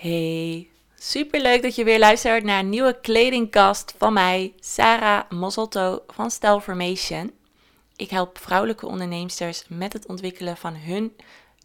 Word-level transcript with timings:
Hey, 0.00 0.68
superleuk 0.94 1.62
dat 1.62 1.74
je 1.74 1.84
weer 1.84 1.98
luistert 1.98 2.44
naar 2.44 2.58
een 2.58 2.68
nieuwe 2.68 3.00
kledingkast 3.00 3.94
van 3.96 4.12
mij, 4.12 4.54
Sarah 4.60 5.30
Mosselto 5.30 6.04
van 6.06 6.30
Formation. 6.60 7.32
Ik 7.96 8.10
help 8.10 8.38
vrouwelijke 8.38 8.86
onderneemsters 8.86 9.64
met 9.68 9.92
het 9.92 10.06
ontwikkelen 10.06 10.56
van 10.56 10.76
hun 10.76 11.16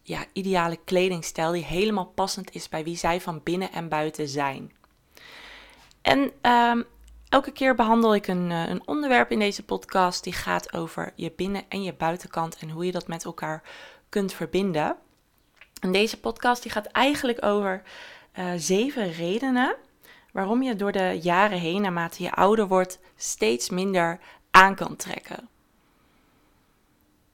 ja, 0.03 0.25
ideale 0.31 0.79
kledingstijl 0.85 1.51
die 1.51 1.63
helemaal 1.63 2.05
passend 2.05 2.55
is 2.55 2.69
bij 2.69 2.83
wie 2.83 2.97
zij 2.97 3.21
van 3.21 3.41
binnen 3.43 3.71
en 3.71 3.89
buiten 3.89 4.27
zijn. 4.27 4.71
En 6.01 6.31
ehm, 6.41 6.81
elke 7.29 7.51
keer 7.51 7.75
behandel 7.75 8.15
ik 8.15 8.27
een, 8.27 8.51
eh, 8.51 8.69
een 8.69 8.87
onderwerp 8.87 9.31
in 9.31 9.39
deze 9.39 9.63
podcast 9.63 10.23
die 10.23 10.33
gaat 10.33 10.73
over 10.73 11.13
je 11.15 11.31
binnen- 11.35 11.65
en 11.69 11.83
je 11.83 11.93
buitenkant 11.93 12.57
en 12.59 12.69
hoe 12.69 12.85
je 12.85 12.91
dat 12.91 13.07
met 13.07 13.25
elkaar 13.25 13.63
kunt 14.09 14.33
verbinden. 14.33 14.95
En 15.83 15.91
deze 15.91 16.19
podcast 16.19 16.63
die 16.63 16.71
gaat 16.71 16.85
eigenlijk 16.85 17.45
over 17.45 17.83
uh, 18.39 18.51
zeven 18.55 19.11
redenen 19.11 19.75
waarom 20.31 20.63
je 20.63 20.75
door 20.75 20.91
de 20.91 21.19
jaren 21.21 21.59
heen, 21.59 21.81
naarmate 21.81 22.23
je 22.23 22.31
ouder 22.31 22.67
wordt, 22.67 22.99
steeds 23.15 23.69
minder 23.69 24.19
aan 24.51 24.75
kan 24.75 24.95
trekken. 24.95 25.47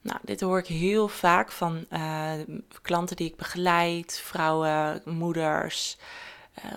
Nou, 0.00 0.18
dit 0.22 0.40
hoor 0.40 0.58
ik 0.58 0.66
heel 0.66 1.08
vaak 1.08 1.52
van 1.52 1.86
uh, 1.90 2.32
klanten 2.82 3.16
die 3.16 3.28
ik 3.28 3.36
begeleid, 3.36 4.20
vrouwen, 4.24 5.02
moeders, 5.04 5.96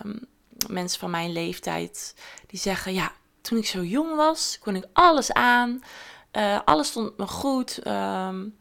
um, 0.03 0.19
mensen 0.67 0.99
van 0.99 1.09
mijn 1.09 1.31
leeftijd, 1.31 2.15
die 2.47 2.59
zeggen: 2.59 2.93
Ja, 2.93 3.11
toen 3.41 3.57
ik 3.57 3.65
zo 3.65 3.83
jong 3.83 4.15
was, 4.15 4.59
kon 4.59 4.75
ik 4.75 4.85
alles 4.93 5.33
aan, 5.33 5.83
uh, 6.31 6.59
alles 6.65 6.87
stond 6.87 7.17
me 7.17 7.27
goed. 7.27 7.87
Um, 7.87 8.55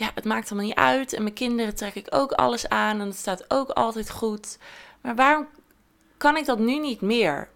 ja, 0.00 0.10
het 0.14 0.24
maakt 0.24 0.50
allemaal 0.50 0.68
niet 0.68 0.78
uit. 0.78 1.12
En 1.12 1.22
mijn 1.22 1.34
kinderen 1.34 1.74
trek 1.74 1.94
ik 1.94 2.06
ook 2.10 2.32
alles 2.32 2.68
aan 2.68 3.00
en 3.00 3.06
het 3.06 3.16
staat 3.16 3.44
ook 3.48 3.70
altijd 3.70 4.10
goed. 4.10 4.58
Maar 5.00 5.14
waarom 5.14 5.48
kan 6.16 6.36
ik 6.36 6.44
dat 6.44 6.58
nu 6.58 6.78
niet 6.78 7.00
meer? 7.00 7.48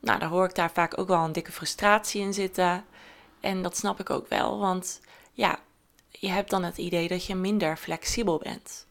Nou, 0.00 0.18
dan 0.18 0.28
hoor 0.28 0.44
ik 0.44 0.54
daar 0.54 0.70
vaak 0.70 0.98
ook 0.98 1.08
wel 1.08 1.24
een 1.24 1.32
dikke 1.32 1.52
frustratie 1.52 2.20
in 2.20 2.34
zitten. 2.34 2.84
En 3.40 3.62
dat 3.62 3.76
snap 3.76 4.00
ik 4.00 4.10
ook 4.10 4.28
wel, 4.28 4.58
want 4.58 5.00
ja, 5.32 5.58
je 6.08 6.28
hebt 6.28 6.50
dan 6.50 6.64
het 6.64 6.78
idee 6.78 7.08
dat 7.08 7.24
je 7.24 7.34
minder 7.34 7.76
flexibel 7.76 8.38
bent. 8.38 8.86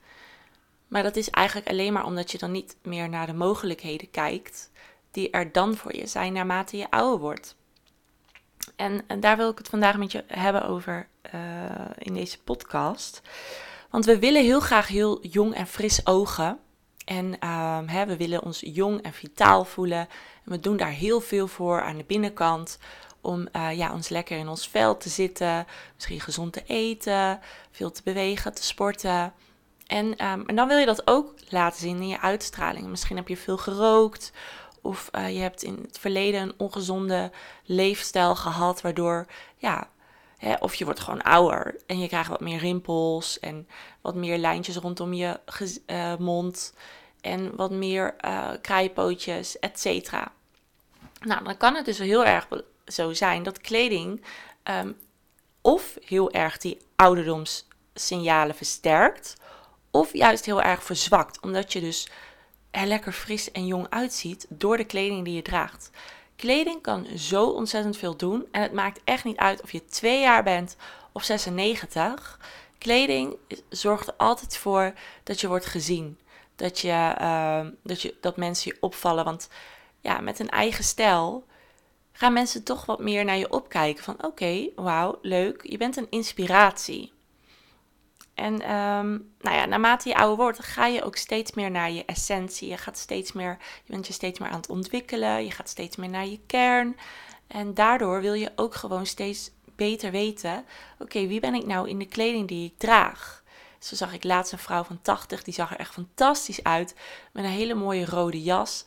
Maar 0.87 1.03
dat 1.03 1.15
is 1.15 1.29
eigenlijk 1.29 1.69
alleen 1.69 1.93
maar 1.93 2.05
omdat 2.05 2.31
je 2.31 2.37
dan 2.37 2.51
niet 2.51 2.75
meer 2.81 3.09
naar 3.09 3.25
de 3.25 3.33
mogelijkheden 3.33 4.11
kijkt 4.11 4.71
die 5.11 5.29
er 5.29 5.51
dan 5.51 5.75
voor 5.75 5.95
je 5.95 6.07
zijn 6.07 6.33
naarmate 6.33 6.77
je 6.77 6.89
ouder 6.89 7.19
wordt. 7.19 7.55
En, 8.77 9.01
daar 9.19 9.37
wil 9.37 9.49
ik 9.49 9.57
het 9.57 9.69
vandaag 9.69 9.97
met 9.97 10.11
je 10.11 10.23
hebben 10.27 10.67
over 10.67 11.07
uh, 11.33 11.41
in 11.97 12.13
deze 12.13 12.39
podcast. 12.43 13.21
Want 13.89 14.05
we 14.05 14.19
willen 14.19 14.43
heel 14.43 14.59
graag 14.59 14.87
heel 14.87 15.25
jong 15.25 15.53
en 15.53 15.67
fris 15.67 16.05
ogen. 16.05 16.59
En 17.05 17.25
um, 17.25 17.87
hè, 17.87 18.05
we 18.05 18.17
willen 18.17 18.43
ons 18.43 18.61
jong 18.65 19.01
en 19.01 19.13
vitaal 19.13 19.65
voelen. 19.65 20.07
En 20.45 20.51
we 20.51 20.59
doen 20.59 20.77
daar 20.77 20.91
heel 20.91 21.21
veel 21.21 21.47
voor 21.47 21.81
aan 21.81 21.97
de 21.97 22.03
binnenkant. 22.07 22.79
Om 23.21 23.47
uh, 23.55 23.77
ja, 23.77 23.93
ons 23.93 24.09
lekker 24.09 24.37
in 24.37 24.47
ons 24.47 24.67
vel 24.67 24.97
te 24.97 25.09
zitten. 25.09 25.65
Misschien 25.95 26.21
gezond 26.21 26.53
te 26.53 26.63
eten. 26.65 27.39
Veel 27.71 27.91
te 27.91 28.01
bewegen, 28.03 28.53
te 28.53 28.63
sporten. 28.63 29.33
En, 29.87 30.05
um, 30.05 30.45
en 30.45 30.55
dan 30.55 30.67
wil 30.67 30.77
je 30.77 30.85
dat 30.85 31.07
ook 31.07 31.33
laten 31.49 31.79
zien 31.79 32.01
in 32.01 32.07
je 32.07 32.21
uitstraling. 32.21 32.87
Misschien 32.87 33.17
heb 33.17 33.27
je 33.27 33.37
veel 33.37 33.57
gerookt. 33.57 34.31
Of 34.87 35.09
uh, 35.11 35.33
je 35.33 35.39
hebt 35.39 35.63
in 35.63 35.79
het 35.87 35.99
verleden 35.99 36.41
een 36.41 36.53
ongezonde 36.57 37.31
leefstijl 37.63 38.35
gehad. 38.35 38.81
Waardoor 38.81 39.25
ja, 39.57 39.89
Hè, 40.37 40.53
of 40.59 40.75
je 40.75 40.85
wordt 40.85 40.99
gewoon 40.99 41.21
ouder 41.21 41.75
en 41.87 41.99
je 41.99 42.07
krijgt 42.07 42.29
wat 42.29 42.39
meer 42.39 42.59
rimpels 42.59 43.39
en 43.39 43.67
wat 44.01 44.15
meer 44.15 44.37
lijntjes 44.37 44.75
rondom 44.75 45.13
je 45.13 45.39
uh, 45.87 46.15
mond 46.15 46.73
en 47.21 47.55
wat 47.55 47.71
meer 47.71 48.15
uh, 48.25 48.49
kraaienpootjes, 48.61 49.59
et 49.59 49.79
cetera. 49.79 50.31
Nou, 51.19 51.43
dan 51.43 51.57
kan 51.57 51.75
het 51.75 51.85
dus 51.85 51.97
heel 51.97 52.25
erg 52.25 52.47
zo 52.85 53.13
zijn 53.13 53.43
dat 53.43 53.61
kleding 53.61 54.25
um, 54.63 54.97
of 55.61 55.97
heel 56.05 56.31
erg 56.31 56.57
die 56.57 56.77
ouderdomssignalen 56.95 58.55
versterkt, 58.55 59.35
of 59.91 60.13
juist 60.13 60.45
heel 60.45 60.61
erg 60.61 60.83
verzwakt, 60.83 61.41
omdat 61.41 61.73
je 61.73 61.79
dus 61.79 62.09
er 62.77 62.87
lekker 62.87 63.11
fris 63.11 63.51
en 63.51 63.65
jong 63.65 63.87
uitziet 63.89 64.45
door 64.49 64.77
de 64.77 64.85
kleding 64.85 65.25
die 65.25 65.33
je 65.33 65.41
draagt. 65.41 65.89
Kleding 66.35 66.81
kan 66.81 67.05
zo 67.17 67.45
ontzettend 67.45 67.97
veel 67.97 68.17
doen. 68.17 68.47
En 68.51 68.61
het 68.61 68.73
maakt 68.73 69.01
echt 69.03 69.23
niet 69.23 69.37
uit 69.37 69.61
of 69.61 69.71
je 69.71 69.85
twee 69.85 70.19
jaar 70.19 70.43
bent 70.43 70.75
of 71.11 71.23
96. 71.23 72.39
Kleding 72.77 73.35
zorgt 73.69 74.07
er 74.07 74.13
altijd 74.17 74.57
voor 74.57 74.93
dat 75.23 75.41
je 75.41 75.47
wordt 75.47 75.65
gezien. 75.65 76.19
Dat, 76.55 76.79
je, 76.79 77.15
uh, 77.21 77.65
dat, 77.83 78.01
je, 78.01 78.15
dat 78.21 78.37
mensen 78.37 78.71
je 78.71 78.77
opvallen. 78.81 79.25
Want 79.25 79.49
ja, 80.01 80.19
met 80.19 80.39
een 80.39 80.49
eigen 80.49 80.83
stijl 80.83 81.45
gaan 82.11 82.33
mensen 82.33 82.63
toch 82.63 82.85
wat 82.85 82.99
meer 82.99 83.25
naar 83.25 83.37
je 83.37 83.51
opkijken. 83.51 84.03
Van 84.03 84.25
oké, 84.25 84.69
wauw, 84.75 85.17
leuk. 85.21 85.59
Je 85.63 85.77
bent 85.77 85.97
een 85.97 86.07
inspiratie. 86.09 87.11
En 88.37 88.53
um, 88.53 89.33
nou 89.39 89.55
ja, 89.55 89.65
naarmate 89.65 90.09
je 90.09 90.15
ouder 90.15 90.37
wordt, 90.37 90.63
ga 90.63 90.85
je 90.85 91.03
ook 91.03 91.15
steeds 91.15 91.51
meer 91.53 91.71
naar 91.71 91.91
je 91.91 92.05
essentie. 92.05 92.69
Je 92.69 92.77
gaat 92.77 92.97
steeds 92.97 93.31
meer, 93.31 93.57
je 93.83 93.91
bent 93.91 94.07
je 94.07 94.13
steeds 94.13 94.39
meer 94.39 94.49
aan 94.49 94.59
het 94.59 94.69
ontwikkelen. 94.69 95.43
Je 95.43 95.51
gaat 95.51 95.69
steeds 95.69 95.95
meer 95.95 96.09
naar 96.09 96.25
je 96.25 96.39
kern. 96.47 96.97
En 97.47 97.73
daardoor 97.73 98.21
wil 98.21 98.33
je 98.33 98.51
ook 98.55 98.75
gewoon 98.75 99.05
steeds 99.05 99.51
beter 99.75 100.11
weten: 100.11 100.65
oké, 100.99 101.27
wie 101.27 101.39
ben 101.39 101.53
ik 101.53 101.65
nou 101.65 101.89
in 101.89 101.99
de 101.99 102.05
kleding 102.05 102.47
die 102.47 102.65
ik 102.65 102.77
draag? 102.77 103.43
Zo 103.79 103.95
zag 103.95 104.13
ik 104.13 104.23
laatst 104.23 104.51
een 104.51 104.59
vrouw 104.59 104.83
van 104.83 105.01
80, 105.01 105.43
die 105.43 105.53
zag 105.53 105.71
er 105.71 105.79
echt 105.79 105.93
fantastisch 105.93 106.63
uit. 106.63 106.95
Met 107.31 107.43
een 107.43 107.49
hele 107.49 107.73
mooie 107.73 108.05
rode 108.05 108.43
jas. 108.43 108.83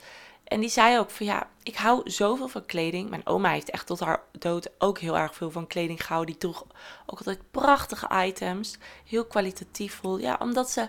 En 0.50 0.60
die 0.60 0.68
zei 0.68 0.98
ook 0.98 1.10
van 1.10 1.26
ja, 1.26 1.48
ik 1.62 1.76
hou 1.76 2.10
zoveel 2.10 2.48
van 2.48 2.66
kleding. 2.66 3.10
Mijn 3.10 3.26
oma 3.26 3.50
heeft 3.50 3.70
echt 3.70 3.86
tot 3.86 4.00
haar 4.00 4.22
dood 4.32 4.70
ook 4.78 4.98
heel 4.98 5.18
erg 5.18 5.34
veel 5.34 5.50
van 5.50 5.66
kleding 5.66 6.04
gehouden. 6.04 6.30
Die 6.30 6.40
droeg 6.40 6.64
ook 7.06 7.18
altijd 7.18 7.50
prachtige 7.50 8.24
items. 8.24 8.78
Heel 9.04 9.24
kwalitatief 9.24 9.94
vol. 9.94 10.18
Ja, 10.18 10.36
omdat 10.40 10.70
ze, 10.70 10.88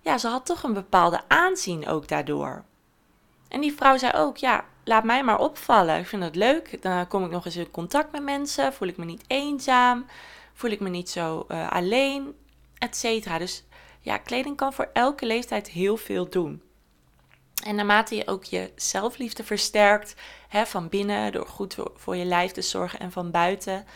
ja, 0.00 0.18
ze 0.18 0.28
had 0.28 0.46
toch 0.46 0.62
een 0.62 0.72
bepaalde 0.72 1.20
aanzien 1.28 1.88
ook 1.88 2.08
daardoor. 2.08 2.64
En 3.48 3.60
die 3.60 3.74
vrouw 3.74 3.96
zei 3.96 4.12
ook, 4.12 4.36
ja, 4.36 4.64
laat 4.84 5.04
mij 5.04 5.24
maar 5.24 5.38
opvallen. 5.38 5.98
Ik 5.98 6.06
vind 6.06 6.22
dat 6.22 6.36
leuk. 6.36 6.82
Dan 6.82 7.08
kom 7.08 7.24
ik 7.24 7.30
nog 7.30 7.44
eens 7.44 7.56
in 7.56 7.70
contact 7.70 8.12
met 8.12 8.22
mensen. 8.22 8.72
Voel 8.72 8.88
ik 8.88 8.96
me 8.96 9.04
niet 9.04 9.24
eenzaam. 9.26 10.06
Voel 10.52 10.70
ik 10.70 10.80
me 10.80 10.88
niet 10.88 11.10
zo 11.10 11.44
uh, 11.48 11.70
alleen, 11.70 12.34
et 12.78 12.96
cetera. 12.96 13.38
Dus 13.38 13.64
ja, 14.00 14.18
kleding 14.18 14.56
kan 14.56 14.72
voor 14.72 14.90
elke 14.92 15.26
leeftijd 15.26 15.68
heel 15.68 15.96
veel 15.96 16.28
doen. 16.28 16.62
En 17.68 17.74
naarmate 17.74 18.14
je 18.14 18.26
ook 18.26 18.44
je 18.44 18.72
zelfliefde 18.76 19.44
versterkt, 19.44 20.14
hè, 20.48 20.66
van 20.66 20.88
binnen 20.88 21.32
door 21.32 21.46
goed 21.46 21.76
voor 21.94 22.16
je 22.16 22.24
lijf 22.24 22.52
te 22.52 22.62
zorgen 22.62 22.98
en 22.98 23.12
van 23.12 23.30
buiten, 23.30 23.86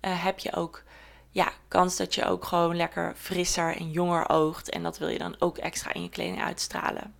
uh, 0.00 0.24
heb 0.24 0.38
je 0.38 0.54
ook 0.54 0.82
ja, 1.30 1.52
kans 1.68 1.96
dat 1.96 2.14
je 2.14 2.24
ook 2.24 2.44
gewoon 2.44 2.76
lekker 2.76 3.14
frisser 3.16 3.76
en 3.76 3.90
jonger 3.90 4.28
oogt. 4.28 4.70
En 4.70 4.82
dat 4.82 4.98
wil 4.98 5.08
je 5.08 5.18
dan 5.18 5.36
ook 5.38 5.58
extra 5.58 5.92
in 5.92 6.02
je 6.02 6.08
kleding 6.08 6.42
uitstralen. 6.42 7.14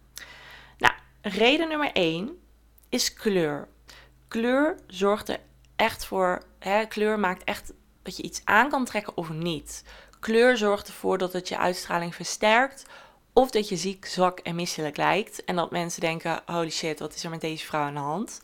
Nou, 0.78 0.94
reden 1.22 1.68
nummer 1.68 1.90
1 1.92 2.40
is 2.88 3.12
kleur. 3.14 3.68
Kleur 4.28 4.78
zorgt 4.86 5.28
er 5.28 5.40
echt 5.76 6.04
voor, 6.04 6.42
hè, 6.58 6.84
kleur 6.84 7.18
maakt 7.18 7.44
echt 7.44 7.72
dat 8.02 8.16
je 8.16 8.22
iets 8.22 8.40
aan 8.44 8.70
kan 8.70 8.84
trekken 8.84 9.16
of 9.16 9.28
niet. 9.28 9.84
Kleur 10.20 10.56
zorgt 10.56 10.88
ervoor 10.88 11.18
dat 11.18 11.32
het 11.32 11.48
je 11.48 11.58
uitstraling 11.58 12.14
versterkt 12.14 12.84
of 13.38 13.50
dat 13.50 13.68
je 13.68 13.76
ziek, 13.76 14.06
zwak 14.06 14.38
en 14.38 14.54
misselijk 14.54 14.96
lijkt. 14.96 15.44
En 15.44 15.56
dat 15.56 15.70
mensen 15.70 16.00
denken: 16.00 16.42
holy 16.46 16.70
shit, 16.70 16.98
wat 16.98 17.14
is 17.14 17.24
er 17.24 17.30
met 17.30 17.40
deze 17.40 17.66
vrouw 17.66 17.82
aan 17.82 17.94
de 17.94 18.00
hand? 18.00 18.40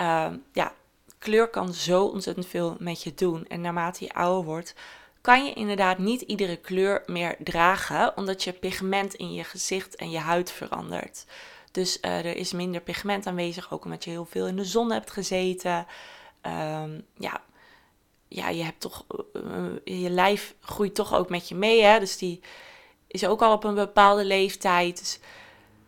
Uh, 0.00 0.26
ja, 0.52 0.74
kleur 1.18 1.48
kan 1.48 1.72
zo 1.72 2.04
ontzettend 2.04 2.46
veel 2.46 2.76
met 2.78 3.02
je 3.02 3.14
doen. 3.14 3.46
En 3.46 3.60
naarmate 3.60 4.04
je 4.04 4.12
ouder 4.12 4.44
wordt, 4.44 4.74
kan 5.20 5.44
je 5.44 5.52
inderdaad 5.52 5.98
niet 5.98 6.20
iedere 6.20 6.56
kleur 6.56 7.02
meer 7.06 7.36
dragen, 7.38 8.16
omdat 8.16 8.44
je 8.44 8.52
pigment 8.52 9.14
in 9.14 9.32
je 9.32 9.44
gezicht 9.44 9.96
en 9.96 10.10
je 10.10 10.18
huid 10.18 10.50
verandert. 10.50 11.24
Dus 11.70 11.98
uh, 12.00 12.18
er 12.18 12.36
is 12.36 12.52
minder 12.52 12.80
pigment 12.80 13.26
aanwezig, 13.26 13.72
ook 13.72 13.84
omdat 13.84 14.04
je 14.04 14.10
heel 14.10 14.26
veel 14.30 14.46
in 14.46 14.56
de 14.56 14.64
zon 14.64 14.92
hebt 14.92 15.10
gezeten. 15.10 15.86
Um, 16.42 17.06
ja, 17.18 17.42
ja, 18.28 18.48
je 18.48 18.62
hebt 18.62 18.80
toch, 18.80 19.04
uh, 19.32 20.00
je 20.02 20.10
lijf 20.10 20.54
groeit 20.60 20.94
toch 20.94 21.14
ook 21.14 21.28
met 21.28 21.48
je 21.48 21.54
mee, 21.54 21.82
hè? 21.82 21.98
Dus 21.98 22.16
die, 22.16 22.40
is 23.14 23.26
ook 23.26 23.42
al 23.42 23.52
op 23.52 23.64
een 23.64 23.74
bepaalde 23.74 24.24
leeftijd. 24.24 24.98
Dus 24.98 25.18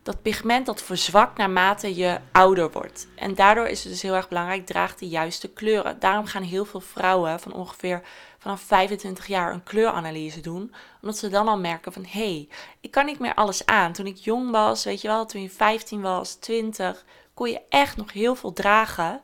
dat 0.03 0.23
pigment 0.23 0.67
dat 0.67 0.83
verzwakt 0.83 1.39
naarmate 1.39 1.95
je 1.95 2.19
ouder 2.33 2.71
wordt. 2.71 3.09
En 3.15 3.35
daardoor 3.35 3.67
is 3.67 3.83
het 3.83 3.93
dus 3.93 4.03
heel 4.03 4.15
erg 4.15 4.29
belangrijk, 4.29 4.67
draag 4.67 4.97
de 4.97 5.09
juiste 5.09 5.49
kleuren. 5.49 5.99
Daarom 5.99 6.27
gaan 6.27 6.43
heel 6.43 6.65
veel 6.65 6.81
vrouwen 6.81 7.41
van 7.41 7.53
ongeveer 7.53 8.03
vanaf 8.39 8.61
25 8.61 9.27
jaar 9.27 9.53
een 9.53 9.63
kleuranalyse 9.63 10.41
doen. 10.41 10.75
Omdat 11.03 11.19
ze 11.19 11.29
dan 11.29 11.49
al 11.49 11.59
merken 11.59 11.93
van, 11.93 12.05
hé, 12.05 12.21
hey, 12.21 12.49
ik 12.81 12.91
kan 12.91 13.07
niet 13.07 13.19
meer 13.19 13.35
alles 13.35 13.67
aan. 13.67 13.93
Toen 13.93 14.07
ik 14.07 14.17
jong 14.17 14.51
was, 14.51 14.85
weet 14.85 15.01
je 15.01 15.09
wel, 15.09 15.27
toen 15.27 15.43
je 15.43 15.51
15 15.51 16.01
was, 16.01 16.35
20, 16.35 17.05
kon 17.35 17.51
je 17.51 17.61
echt 17.69 17.97
nog 17.97 18.13
heel 18.13 18.35
veel 18.35 18.53
dragen. 18.53 19.21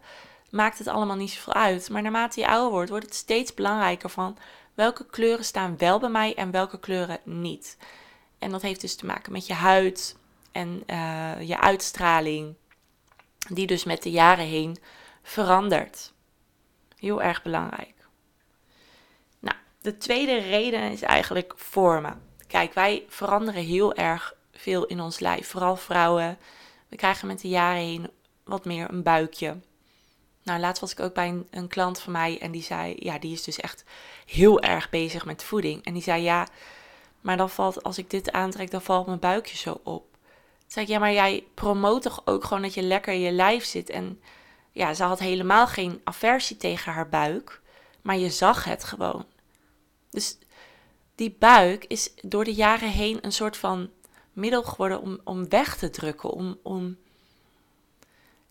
Maakt 0.51 0.79
het 0.79 0.89
allemaal 0.89 1.17
niet 1.17 1.31
zoveel 1.31 1.55
uit. 1.55 1.91
Maar 1.91 2.03
naarmate 2.03 2.41
je 2.41 2.49
ouder 2.49 2.71
wordt, 2.71 2.91
wordt 2.91 3.05
het 3.05 3.15
steeds 3.15 3.55
belangrijker 3.55 4.11
van 4.11 4.37
welke 4.75 5.07
kleuren 5.07 5.45
staan 5.45 5.79
wel 5.79 5.99
bij 5.99 6.09
mij 6.09 6.35
en 6.35 6.51
welke 6.51 6.79
kleuren 6.79 7.21
niet. 7.25 7.77
En 8.39 8.51
dat 8.51 8.63
heeft 8.63 8.81
dus 8.81 8.97
te 8.97 9.07
maken 9.07 9.33
met 9.33 9.47
je 9.47 9.55
huid, 9.55 10.17
en 10.53 10.83
eh, 10.87 11.41
je 11.41 11.61
uitstraling, 11.61 12.55
die 13.49 13.67
dus 13.67 13.85
met 13.85 14.03
de 14.03 14.11
jaren 14.11 14.47
heen 14.47 14.77
verandert. 15.23 16.13
Heel 16.97 17.23
erg 17.23 17.43
belangrijk. 17.43 17.95
Nou, 19.39 19.57
de 19.81 19.99
tweede 19.99 20.37
reden 20.39 20.91
is 20.91 21.03
eigenlijk 21.03 21.53
vormen. 21.57 22.23
Kijk, 22.47 22.73
wij 22.73 23.05
veranderen 23.09 23.65
heel 23.65 23.95
erg 23.95 24.35
veel 24.53 24.87
in 24.87 25.01
ons 25.01 25.19
lijf. 25.19 25.49
Vooral 25.49 25.77
vrouwen. 25.77 26.39
We 26.89 26.97
krijgen 26.97 27.27
met 27.27 27.41
de 27.41 27.49
jaren 27.49 27.83
heen 27.83 28.11
wat 28.45 28.65
meer 28.65 28.91
een 28.91 29.03
buikje. 29.03 29.57
Nou, 30.43 30.61
laatst 30.61 30.81
was 30.81 30.93
ik 30.93 31.01
ook 31.01 31.15
bij 31.15 31.29
een, 31.29 31.47
een, 31.51 31.69
klant 31.69 32.01
van 32.01 32.13
mij 32.13 32.41
en 32.41 32.51
die 32.51 32.63
zei, 32.63 32.95
ja, 32.99 33.19
die 33.19 33.33
is 33.33 33.43
dus 33.43 33.61
echt 33.61 33.85
heel 34.27 34.61
erg 34.61 34.91
bezig 34.91 35.25
met 35.25 35.45
voeding. 35.45 35.85
En 35.85 35.93
die 35.93 36.03
zei, 36.03 36.23
ja, 36.23 36.49
maar 37.21 37.37
dan 37.37 37.51
valt, 37.51 37.83
als 37.83 37.99
ik 37.99 38.11
dit 38.11 38.33
aantrek, 38.33 38.71
dan 38.71 38.83
valt 38.83 39.07
mijn 39.07 39.19
buikje 39.19 39.57
zo 39.57 39.81
op. 39.83 40.11
Toen 40.13 40.71
zei 40.71 40.85
ik, 40.85 40.91
ja, 40.91 40.99
maar 40.99 41.13
jij 41.13 41.45
promoot 41.55 42.03
toch 42.03 42.23
ook 42.25 42.45
gewoon 42.45 42.63
dat 42.63 42.75
je 42.75 42.83
lekker 42.83 43.13
in 43.13 43.21
je 43.21 43.33
lijf 43.33 43.65
zit. 43.65 43.91
En 43.91 44.21
ja, 44.73 44.95
ze 44.95 45.03
had 45.03 45.19
helemaal 45.19 45.67
geen 45.67 46.01
aversie 46.05 46.57
tegen 46.57 46.93
haar 46.93 47.09
buik, 47.09 47.61
maar 48.03 48.19
je 48.19 48.31
zag 48.31 48.65
het 48.65 48.85
gewoon. 48.85 49.25
Dus 50.11 50.39
die 51.15 51.37
buik 51.39 51.85
is 51.85 52.13
door 52.23 52.45
de 52.45 52.55
jaren 52.55 52.91
heen 52.91 53.19
een 53.21 53.33
soort 53.33 53.57
van 53.57 53.91
middel 54.33 54.63
geworden 54.63 55.01
om, 55.01 55.21
om 55.25 55.49
weg 55.49 55.77
te 55.77 55.91
drukken, 55.91 56.31
om, 56.31 56.59
om 56.63 56.97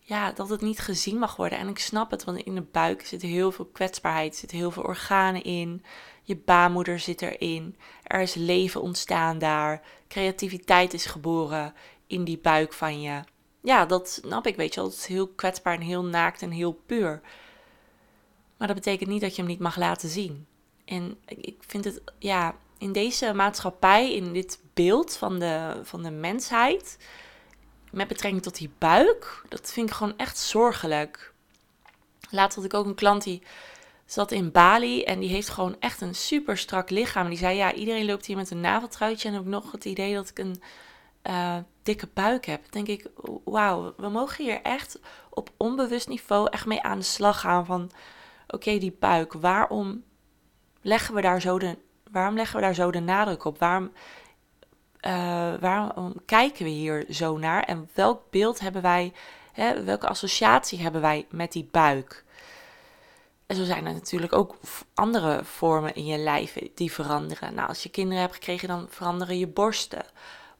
ja, 0.04 0.32
dat 0.32 0.48
het 0.48 0.60
niet 0.60 0.78
gezien 0.78 1.18
mag 1.18 1.36
worden. 1.36 1.58
En 1.58 1.68
ik 1.68 1.78
snap 1.78 2.10
het, 2.10 2.24
want 2.24 2.38
in 2.38 2.54
de 2.54 2.62
buik 2.62 3.06
zit 3.06 3.22
heel 3.22 3.52
veel 3.52 3.64
kwetsbaarheid, 3.64 4.36
zit 4.36 4.50
heel 4.50 4.70
veel 4.70 4.82
organen 4.82 5.42
in. 5.42 5.84
Je 6.22 6.36
baarmoeder 6.36 6.98
zit 6.98 7.22
erin. 7.22 7.76
Er 8.02 8.20
is 8.20 8.34
leven 8.34 8.82
ontstaan 8.82 9.38
daar. 9.38 9.82
Creativiteit 10.08 10.94
is 10.94 11.06
geboren 11.06 11.74
in 12.06 12.24
die 12.24 12.38
buik 12.38 12.72
van 12.72 13.00
je. 13.00 13.22
Ja, 13.62 13.86
dat 13.86 14.08
snap 14.08 14.46
ik, 14.46 14.56
weet 14.56 14.74
je 14.74 14.80
wel. 14.80 14.88
Het 14.88 14.98
is 14.98 15.06
heel 15.06 15.28
kwetsbaar 15.28 15.74
en 15.74 15.80
heel 15.80 16.04
naakt 16.04 16.42
en 16.42 16.50
heel 16.50 16.80
puur. 16.86 17.20
Maar 18.56 18.66
dat 18.66 18.76
betekent 18.76 19.10
niet 19.10 19.20
dat 19.20 19.36
je 19.36 19.42
hem 19.42 19.50
niet 19.50 19.60
mag 19.60 19.76
laten 19.76 20.08
zien. 20.08 20.46
En 20.84 21.18
ik 21.26 21.56
vind 21.66 21.84
het, 21.84 22.02
ja, 22.18 22.54
in 22.78 22.92
deze 22.92 23.32
maatschappij, 23.34 24.14
in 24.14 24.32
dit 24.32 24.60
beeld 24.74 25.16
van 25.16 25.38
de, 25.38 25.80
van 25.82 26.02
de 26.02 26.10
mensheid, 26.10 26.98
met 27.92 28.08
betrekking 28.08 28.42
tot 28.42 28.56
die 28.56 28.70
buik, 28.78 29.42
dat 29.48 29.72
vind 29.72 29.88
ik 29.88 29.94
gewoon 29.94 30.16
echt 30.16 30.38
zorgelijk. 30.38 31.32
Laatst 32.30 32.56
had 32.56 32.64
ik 32.64 32.74
ook 32.74 32.86
een 32.86 32.94
klant 32.94 33.22
die 33.22 33.42
zat 34.06 34.30
in 34.30 34.50
Bali 34.50 35.02
en 35.02 35.20
die 35.20 35.28
heeft 35.28 35.48
gewoon 35.48 35.76
echt 35.80 36.00
een 36.00 36.14
super 36.14 36.56
strak 36.58 36.90
lichaam. 36.90 37.28
Die 37.28 37.38
zei, 37.38 37.56
ja, 37.56 37.72
iedereen 37.72 38.04
loopt 38.04 38.26
hier 38.26 38.36
met 38.36 38.50
een 38.50 38.60
naveltruitje 38.60 39.28
en 39.28 39.38
ook 39.38 39.44
nog 39.44 39.72
het 39.72 39.84
idee 39.84 40.14
dat 40.14 40.28
ik 40.28 40.38
een 40.38 40.62
uh, 41.22 41.56
dikke 41.82 42.08
buik 42.14 42.46
heb. 42.46 42.72
Denk 42.72 42.86
ik, 42.86 43.06
wauw, 43.44 43.94
we 43.96 44.08
mogen 44.08 44.44
hier 44.44 44.62
echt 44.62 44.98
op 45.30 45.50
onbewust 45.56 46.08
niveau 46.08 46.48
echt 46.50 46.66
mee 46.66 46.82
aan 46.82 46.98
de 46.98 47.04
slag 47.04 47.40
gaan 47.40 47.66
van, 47.66 47.90
oké, 48.46 48.78
die 48.78 48.96
buik, 48.98 49.32
waarom 49.32 50.04
leggen 50.80 51.14
we 51.14 51.20
daar 51.20 51.40
zo 51.40 51.58
de, 51.58 51.78
waarom 52.10 52.34
leggen 52.34 52.56
we 52.56 52.62
daar 52.62 52.74
zo 52.74 52.90
de 52.90 53.00
nadruk 53.00 53.44
op? 53.44 53.58
Waarom 53.58 53.92
uh, 55.06 55.54
waarom 55.60 56.14
kijken 56.26 56.64
we 56.64 56.70
hier 56.70 57.04
zo 57.10 57.38
naar 57.38 57.62
en 57.62 57.88
welk 57.94 58.22
beeld 58.30 58.60
hebben 58.60 58.82
wij, 58.82 59.12
hè, 59.52 59.84
welke 59.84 60.08
associatie 60.08 60.80
hebben 60.80 61.00
wij 61.00 61.26
met 61.30 61.52
die 61.52 61.68
buik? 61.70 62.24
En 63.46 63.56
zo 63.56 63.64
zijn 63.64 63.86
er 63.86 63.92
natuurlijk 63.92 64.32
ook 64.32 64.56
andere 64.94 65.44
vormen 65.44 65.94
in 65.94 66.06
je 66.06 66.18
lijf 66.18 66.58
die 66.74 66.92
veranderen. 66.92 67.54
Nou, 67.54 67.68
als 67.68 67.82
je 67.82 67.88
kinderen 67.88 68.20
hebt 68.20 68.34
gekregen, 68.34 68.68
dan 68.68 68.86
veranderen 68.90 69.38
je 69.38 69.46
borsten. 69.46 70.04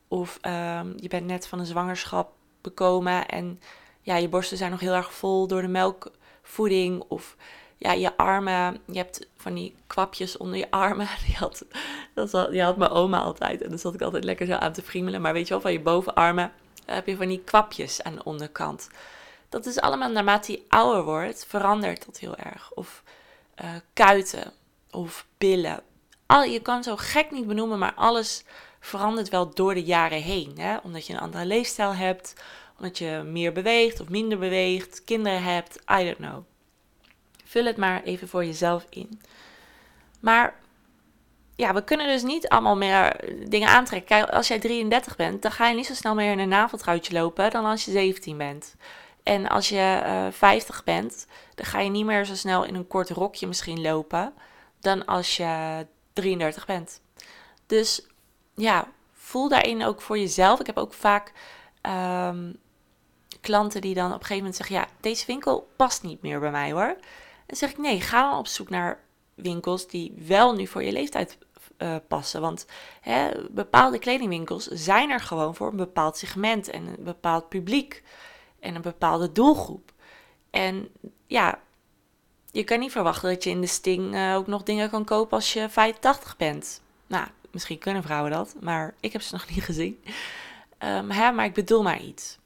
Of 0.08 0.38
um, 0.46 0.94
je 0.96 1.08
bent 1.08 1.26
net 1.26 1.46
van 1.46 1.58
een 1.58 1.66
zwangerschap 1.66 2.32
bekomen 2.60 3.28
en 3.28 3.60
ja, 4.00 4.16
je 4.16 4.28
borsten 4.28 4.56
zijn 4.56 4.70
nog 4.70 4.80
heel 4.80 4.94
erg 4.94 5.12
vol 5.12 5.46
door 5.46 5.62
de 5.62 5.68
melkvoeding. 5.68 7.04
Of 7.08 7.36
ja, 7.82 7.92
je 7.92 8.16
armen, 8.16 8.80
je 8.86 8.96
hebt 8.96 9.26
van 9.36 9.54
die 9.54 9.74
kwapjes 9.86 10.36
onder 10.36 10.58
je 10.58 10.70
armen. 10.70 11.08
Die 11.26 11.36
had, 11.36 11.64
dat 12.14 12.32
had, 12.32 12.50
die 12.50 12.62
had 12.62 12.76
mijn 12.76 12.90
oma 12.90 13.18
altijd. 13.18 13.62
En 13.62 13.68
dan 13.68 13.78
zat 13.78 13.94
ik 13.94 14.02
altijd 14.02 14.24
lekker 14.24 14.46
zo 14.46 14.52
aan 14.52 14.72
te 14.72 14.82
friemelen. 14.82 15.20
Maar 15.20 15.32
weet 15.32 15.46
je 15.46 15.52
wel, 15.52 15.62
van 15.62 15.72
je 15.72 15.80
bovenarmen 15.80 16.52
heb 16.86 17.06
je 17.06 17.16
van 17.16 17.28
die 17.28 17.42
kwapjes 17.44 18.02
aan 18.02 18.14
de 18.14 18.24
onderkant. 18.24 18.88
Dat 19.48 19.66
is 19.66 19.80
allemaal 19.80 20.10
naarmate 20.10 20.52
je 20.52 20.62
ouder 20.68 21.04
wordt, 21.04 21.46
verandert 21.48 22.06
dat 22.06 22.18
heel 22.18 22.36
erg. 22.36 22.70
Of 22.74 23.02
uh, 23.62 23.70
kuiten, 23.92 24.52
of 24.90 25.26
billen. 25.38 25.82
Al, 26.26 26.42
je 26.42 26.60
kan 26.60 26.82
zo 26.82 26.96
gek 26.96 27.30
niet 27.30 27.46
benoemen, 27.46 27.78
maar 27.78 27.94
alles 27.94 28.44
verandert 28.80 29.28
wel 29.28 29.54
door 29.54 29.74
de 29.74 29.84
jaren 29.84 30.22
heen. 30.22 30.58
Hè? 30.58 30.76
Omdat 30.76 31.06
je 31.06 31.12
een 31.12 31.20
andere 31.20 31.44
leefstijl 31.44 31.94
hebt, 31.94 32.34
omdat 32.78 32.98
je 32.98 33.22
meer 33.26 33.52
beweegt 33.52 34.00
of 34.00 34.08
minder 34.08 34.38
beweegt, 34.38 35.04
kinderen 35.04 35.42
hebt, 35.42 35.76
I 36.00 36.04
don't 36.04 36.16
know. 36.16 36.44
Vul 37.52 37.64
het 37.64 37.76
maar 37.76 38.02
even 38.02 38.28
voor 38.28 38.44
jezelf 38.44 38.86
in. 38.88 39.20
Maar 40.20 40.54
ja, 41.56 41.74
we 41.74 41.84
kunnen 41.84 42.06
dus 42.06 42.22
niet 42.22 42.48
allemaal 42.48 42.76
meer 42.76 43.16
dingen 43.48 43.68
aantrekken. 43.68 44.08
Kijk, 44.08 44.30
als 44.30 44.48
jij 44.48 44.58
33 44.58 45.16
bent, 45.16 45.42
dan 45.42 45.52
ga 45.52 45.68
je 45.68 45.74
niet 45.74 45.86
zo 45.86 45.94
snel 45.94 46.14
meer 46.14 46.32
in 46.32 46.38
een 46.38 46.48
naveltruitje 46.48 47.12
lopen 47.12 47.50
dan 47.50 47.64
als 47.64 47.84
je 47.84 47.90
17 47.90 48.36
bent. 48.36 48.74
En 49.22 49.48
als 49.48 49.68
je 49.68 49.74
uh, 49.74 50.26
eh, 50.26 50.32
50 50.32 50.84
bent, 50.84 51.26
dan 51.54 51.66
ga 51.66 51.80
je 51.80 51.90
niet 51.90 52.04
meer 52.04 52.24
zo 52.24 52.34
snel 52.34 52.64
in 52.64 52.74
een 52.74 52.86
kort 52.86 53.10
rokje 53.10 53.46
misschien 53.46 53.80
lopen 53.80 54.32
dan 54.80 55.04
als 55.04 55.36
je 55.36 55.86
33 56.12 56.66
bent. 56.66 57.00
Dus 57.66 58.06
ja, 58.54 58.88
voel 59.12 59.48
daarin 59.48 59.84
ook 59.84 60.00
voor 60.00 60.18
jezelf. 60.18 60.60
Ik 60.60 60.66
heb 60.66 60.76
ook 60.76 60.94
vaak 60.94 61.32
um, 62.26 62.56
klanten 63.40 63.80
die 63.80 63.94
dan 63.94 64.06
op 64.06 64.12
een 64.12 64.20
gegeven 64.20 64.36
moment 64.36 64.56
zeggen: 64.56 64.76
Ja, 64.76 64.86
deze 65.00 65.26
winkel 65.26 65.68
past 65.76 66.02
niet 66.02 66.22
meer 66.22 66.40
bij 66.40 66.50
mij 66.50 66.72
hoor. 66.72 66.96
Dan 67.52 67.60
zeg 67.60 67.70
ik 67.70 67.78
nee, 67.78 68.00
ga 68.00 68.30
dan 68.30 68.38
op 68.38 68.46
zoek 68.46 68.70
naar 68.70 69.00
winkels 69.34 69.88
die 69.88 70.14
wel 70.26 70.54
nu 70.54 70.66
voor 70.66 70.82
je 70.82 70.92
leeftijd 70.92 71.38
uh, 71.78 71.96
passen. 72.08 72.40
Want 72.40 72.66
hè, 73.00 73.30
bepaalde 73.50 73.98
kledingwinkels 73.98 74.66
zijn 74.66 75.10
er 75.10 75.20
gewoon 75.20 75.54
voor 75.54 75.70
een 75.70 75.76
bepaald 75.76 76.16
segment 76.16 76.68
en 76.68 76.86
een 76.86 77.04
bepaald 77.04 77.48
publiek 77.48 78.02
en 78.60 78.74
een 78.74 78.82
bepaalde 78.82 79.32
doelgroep. 79.32 79.92
En 80.50 80.88
ja, 81.26 81.58
je 82.50 82.64
kan 82.64 82.78
niet 82.78 82.92
verwachten 82.92 83.28
dat 83.28 83.44
je 83.44 83.50
in 83.50 83.60
de 83.60 83.66
Sting 83.66 84.14
uh, 84.14 84.34
ook 84.34 84.46
nog 84.46 84.62
dingen 84.62 84.90
kan 84.90 85.04
kopen 85.04 85.36
als 85.36 85.52
je 85.52 85.68
85 85.68 86.36
bent. 86.36 86.80
Nou, 87.06 87.26
misschien 87.50 87.78
kunnen 87.78 88.02
vrouwen 88.02 88.30
dat, 88.30 88.54
maar 88.60 88.94
ik 89.00 89.12
heb 89.12 89.22
ze 89.22 89.34
nog 89.34 89.48
niet 89.48 89.64
gezien. 89.64 90.04
Um, 90.78 91.10
hè, 91.10 91.32
maar 91.32 91.44
ik 91.44 91.54
bedoel 91.54 91.82
maar 91.82 92.00
iets. 92.00 92.38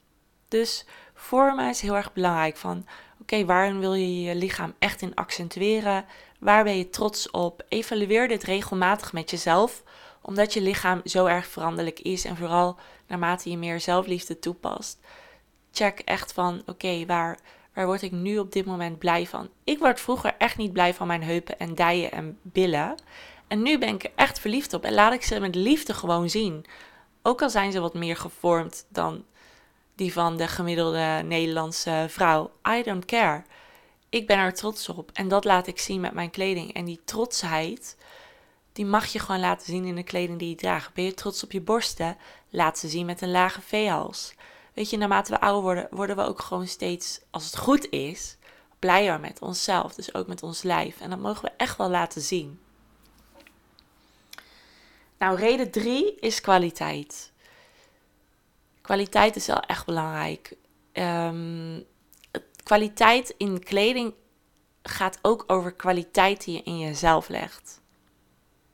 Dus 0.48 0.84
vormen 1.16 1.68
is 1.68 1.80
heel 1.80 1.96
erg 1.96 2.12
belangrijk. 2.12 2.56
Van 2.56 2.86
oké, 3.20 3.44
waarin 3.44 3.80
wil 3.80 3.94
je 3.94 4.22
je 4.22 4.34
lichaam 4.34 4.74
echt 4.78 5.02
in 5.02 5.14
accentueren? 5.14 6.04
Waar 6.38 6.64
ben 6.64 6.76
je 6.76 6.90
trots 6.90 7.30
op? 7.30 7.64
Evalueer 7.68 8.28
dit 8.28 8.42
regelmatig 8.42 9.12
met 9.12 9.30
jezelf, 9.30 9.82
omdat 10.22 10.52
je 10.52 10.60
lichaam 10.60 11.00
zo 11.04 11.26
erg 11.26 11.46
veranderlijk 11.46 12.00
is 12.00 12.24
en 12.24 12.36
vooral 12.36 12.76
naarmate 13.06 13.50
je 13.50 13.56
meer 13.56 13.80
zelfliefde 13.80 14.38
toepast. 14.38 14.98
Check 15.72 15.98
echt 15.98 16.32
van 16.32 16.62
oké, 16.66 17.06
waar, 17.06 17.38
waar 17.74 17.86
word 17.86 18.02
ik 18.02 18.12
nu 18.12 18.38
op 18.38 18.52
dit 18.52 18.64
moment 18.64 18.98
blij 18.98 19.26
van? 19.26 19.48
Ik 19.64 19.78
word 19.78 20.00
vroeger 20.00 20.34
echt 20.38 20.56
niet 20.56 20.72
blij 20.72 20.94
van 20.94 21.06
mijn 21.06 21.22
heupen 21.22 21.58
en 21.58 21.74
dijen 21.74 22.12
en 22.12 22.38
billen. 22.42 22.94
En 23.48 23.62
nu 23.62 23.78
ben 23.78 23.94
ik 23.94 24.04
er 24.04 24.12
echt 24.14 24.38
verliefd 24.40 24.74
op 24.74 24.84
en 24.84 24.94
laat 24.94 25.12
ik 25.12 25.22
ze 25.22 25.40
met 25.40 25.54
liefde 25.54 25.94
gewoon 25.94 26.30
zien. 26.30 26.64
Ook 27.22 27.42
al 27.42 27.50
zijn 27.50 27.72
ze 27.72 27.80
wat 27.80 27.94
meer 27.94 28.16
gevormd 28.16 28.86
dan 28.88 29.24
die 29.96 30.12
van 30.12 30.36
de 30.36 30.48
gemiddelde 30.48 31.22
Nederlandse 31.24 32.06
vrouw. 32.08 32.50
I 32.68 32.82
don't 32.82 33.04
care. 33.04 33.44
Ik 34.08 34.26
ben 34.26 34.38
er 34.38 34.54
trots 34.54 34.88
op 34.88 35.10
en 35.12 35.28
dat 35.28 35.44
laat 35.44 35.66
ik 35.66 35.78
zien 35.78 36.00
met 36.00 36.12
mijn 36.12 36.30
kleding. 36.30 36.72
En 36.72 36.84
die 36.84 37.00
trotsheid, 37.04 37.96
die 38.72 38.86
mag 38.86 39.06
je 39.06 39.18
gewoon 39.18 39.40
laten 39.40 39.66
zien 39.66 39.84
in 39.84 39.94
de 39.94 40.02
kleding 40.02 40.38
die 40.38 40.48
je 40.48 40.54
draagt. 40.54 40.94
Ben 40.94 41.04
je 41.04 41.14
trots 41.14 41.44
op 41.44 41.52
je 41.52 41.60
borsten? 41.60 42.16
Laat 42.50 42.78
ze 42.78 42.88
zien 42.88 43.06
met 43.06 43.20
een 43.20 43.30
lage 43.30 43.60
veehals. 43.60 44.34
Weet 44.74 44.90
je, 44.90 44.96
naarmate 44.96 45.32
we 45.32 45.40
ouder 45.40 45.62
worden, 45.62 45.88
worden 45.90 46.16
we 46.16 46.22
ook 46.22 46.40
gewoon 46.40 46.66
steeds, 46.66 47.20
als 47.30 47.44
het 47.44 47.56
goed 47.56 47.90
is, 47.90 48.36
blijer 48.78 49.20
met 49.20 49.40
onszelf. 49.40 49.94
Dus 49.94 50.14
ook 50.14 50.26
met 50.26 50.42
ons 50.42 50.62
lijf. 50.62 51.00
En 51.00 51.10
dat 51.10 51.18
mogen 51.18 51.44
we 51.44 51.50
echt 51.56 51.76
wel 51.76 51.90
laten 51.90 52.22
zien. 52.22 52.60
Nou, 55.18 55.36
reden 55.36 55.70
drie 55.70 56.14
is 56.20 56.40
kwaliteit. 56.40 57.32
Kwaliteit 58.86 59.36
is 59.36 59.46
wel 59.46 59.60
echt 59.60 59.86
belangrijk. 59.86 60.56
Um, 60.92 61.84
kwaliteit 62.62 63.34
in 63.36 63.62
kleding 63.62 64.14
gaat 64.82 65.18
ook 65.22 65.44
over 65.46 65.72
kwaliteit 65.72 66.44
die 66.44 66.54
je 66.54 66.62
in 66.62 66.78
jezelf 66.78 67.28
legt. 67.28 67.80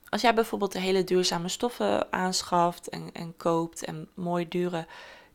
Als 0.09 0.21
jij 0.21 0.35
bijvoorbeeld 0.35 0.73
hele 0.73 1.05
duurzame 1.05 1.49
stoffen 1.49 2.13
aanschaft 2.13 2.89
en, 2.89 3.11
en 3.13 3.37
koopt 3.37 3.85
en 3.85 4.09
mooi 4.15 4.49
dure 4.49 4.87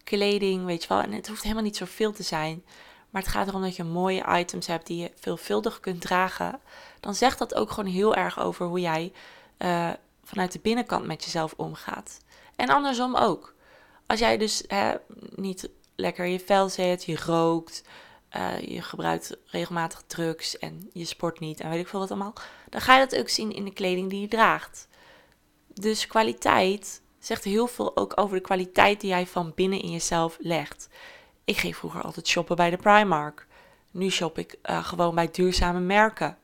kleding, 0.03 0.65
weet 0.65 0.81
je 0.81 0.87
wel, 0.87 1.01
en 1.01 1.11
het 1.11 1.27
hoeft 1.27 1.43
helemaal 1.43 1.63
niet 1.63 1.77
zoveel 1.77 2.11
te 2.11 2.23
zijn, 2.23 2.63
maar 3.09 3.21
het 3.21 3.31
gaat 3.31 3.47
erom 3.47 3.61
dat 3.61 3.75
je 3.75 3.83
mooie 3.83 4.25
items 4.39 4.67
hebt 4.67 4.87
die 4.87 4.97
je 4.97 5.11
veelvuldig 5.15 5.79
kunt 5.79 6.01
dragen, 6.01 6.59
dan 6.99 7.15
zegt 7.15 7.39
dat 7.39 7.55
ook 7.55 7.71
gewoon 7.71 7.91
heel 7.91 8.15
erg 8.15 8.39
over 8.39 8.65
hoe 8.65 8.79
jij 8.79 9.13
uh, 9.57 9.89
vanuit 10.23 10.51
de 10.51 10.59
binnenkant 10.59 11.05
met 11.05 11.23
jezelf 11.23 11.53
omgaat. 11.57 12.19
En 12.55 12.69
andersom 12.69 13.15
ook. 13.15 13.55
Als 14.07 14.19
jij 14.19 14.37
dus 14.37 14.63
hè, 14.67 14.95
niet 15.35 15.69
lekker 15.95 16.25
je 16.25 16.39
vel 16.39 16.69
zit, 16.69 17.03
je 17.03 17.17
rookt, 17.25 17.83
uh, 18.35 18.59
je 18.59 18.81
gebruikt 18.81 19.37
regelmatig 19.45 20.03
drugs 20.07 20.57
en 20.57 20.89
je 20.93 21.05
sport 21.05 21.39
niet 21.39 21.59
en 21.59 21.69
weet 21.69 21.79
ik 21.79 21.87
veel 21.87 21.99
wat 21.99 22.11
allemaal, 22.11 22.33
dan 22.69 22.81
ga 22.81 22.97
je 22.97 23.07
dat 23.07 23.19
ook 23.19 23.29
zien 23.29 23.51
in 23.51 23.65
de 23.65 23.73
kleding 23.73 24.09
die 24.09 24.21
je 24.21 24.27
draagt. 24.27 24.87
Dus 25.73 26.07
kwaliteit 26.07 27.01
zegt 27.19 27.43
heel 27.43 27.67
veel 27.67 27.97
ook 27.97 28.19
over 28.19 28.35
de 28.35 28.41
kwaliteit 28.41 29.01
die 29.01 29.09
jij 29.09 29.27
van 29.27 29.51
binnen 29.55 29.81
in 29.81 29.91
jezelf 29.91 30.37
legt. 30.39 30.89
Ik 31.45 31.57
ging 31.57 31.75
vroeger 31.75 32.01
altijd 32.01 32.27
shoppen 32.27 32.55
bij 32.55 32.69
de 32.69 32.77
Primark. 32.77 33.47
Nu 33.91 34.09
shop 34.09 34.37
ik 34.37 34.55
uh, 34.63 34.85
gewoon 34.85 35.15
bij 35.15 35.31
duurzame 35.31 35.79
merken. 35.79 36.37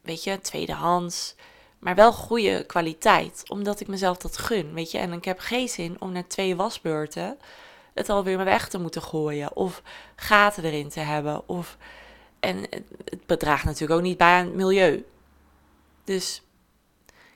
Weet 0.00 0.24
je, 0.24 0.40
tweedehands, 0.40 1.34
maar 1.82 1.94
wel 1.94 2.12
goede 2.12 2.64
kwaliteit, 2.66 3.42
omdat 3.48 3.80
ik 3.80 3.88
mezelf 3.88 4.16
dat 4.16 4.38
gun, 4.38 4.74
weet 4.74 4.90
je. 4.90 4.98
En 4.98 5.12
ik 5.12 5.24
heb 5.24 5.38
geen 5.38 5.68
zin 5.68 5.96
om 6.00 6.12
na 6.12 6.22
twee 6.22 6.56
wasbeurten 6.56 7.38
het 7.94 8.08
alweer 8.08 8.36
maar 8.36 8.44
weg 8.44 8.68
te 8.68 8.78
moeten 8.78 9.02
gooien 9.02 9.56
of 9.56 9.82
gaten 10.16 10.64
erin 10.64 10.88
te 10.88 11.00
hebben. 11.00 11.48
Of, 11.48 11.76
en 12.40 12.56
het 13.04 13.26
bedraagt 13.26 13.64
natuurlijk 13.64 14.00
ook 14.00 14.06
niet 14.06 14.16
bij 14.16 14.38
aan 14.38 14.44
het 14.44 14.54
milieu. 14.54 15.04
Dus 16.04 16.42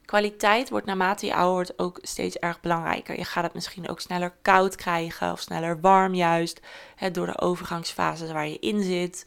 kwaliteit 0.04 0.70
wordt 0.70 0.86
naarmate 0.86 1.26
je 1.26 1.34
ouder 1.34 1.54
wordt 1.54 1.78
ook 1.78 1.98
steeds 2.02 2.36
erg 2.36 2.60
belangrijker. 2.60 3.18
Je 3.18 3.24
gaat 3.24 3.44
het 3.44 3.54
misschien 3.54 3.88
ook 3.88 4.00
sneller 4.00 4.34
koud 4.42 4.76
krijgen 4.76 5.32
of 5.32 5.40
sneller 5.40 5.80
warm 5.80 6.14
juist. 6.14 6.60
Hè, 6.96 7.10
door 7.10 7.26
de 7.26 7.40
overgangsfases 7.40 8.32
waar 8.32 8.48
je 8.48 8.58
in 8.58 8.82
zit. 8.82 9.26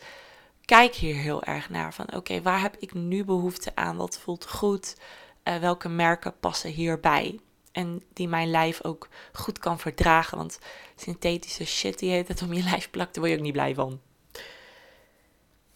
Kijk 0.70 0.96
hier 0.96 1.16
heel 1.16 1.44
erg 1.44 1.70
naar 1.70 1.94
van 1.94 2.16
oké, 2.16 2.42
waar 2.42 2.62
heb 2.62 2.76
ik 2.80 2.94
nu 2.94 3.26
behoefte 3.26 3.72
aan? 3.76 3.98
Wat 3.98 4.20
voelt 4.20 4.48
goed? 4.48 4.96
Uh, 5.44 5.58
welke 5.58 5.90
merken 5.90 6.40
passen 6.40 6.70
hierbij? 6.70 7.40
En 7.72 8.04
die 8.14 8.28
mijn 8.28 8.50
lijf 8.50 8.84
ook 8.84 9.08
goed 9.34 9.60
kan 9.60 9.80
verdragen. 9.80 10.38
Want 10.38 10.60
synthetische 10.96 11.66
shit 11.66 12.00
die 12.00 12.12
heet 12.12 12.28
het 12.28 12.42
om 12.42 12.54
je 12.54 12.64
lijf 12.72 12.90
plakt, 12.90 13.14
daar 13.14 13.24
word 13.24 13.30
je 13.30 13.38
ook 13.38 13.46
niet 13.46 13.54
blij 13.54 13.74
van. 13.74 14.00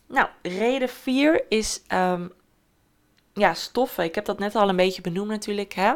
Nou, 0.08 0.28
reden 0.42 0.90
4 0.90 1.46
is 1.50 1.82
um, 1.88 2.32
ja, 3.34 3.54
stoffen. 3.54 4.04
Ik 4.04 4.16
heb 4.16 4.26
dat 4.26 4.40
net 4.40 4.56
al 4.56 4.70
een 4.70 4.76
beetje 4.76 5.02
benoemd 5.02 5.30
natuurlijk. 5.30 5.74
Hè? 5.74 5.94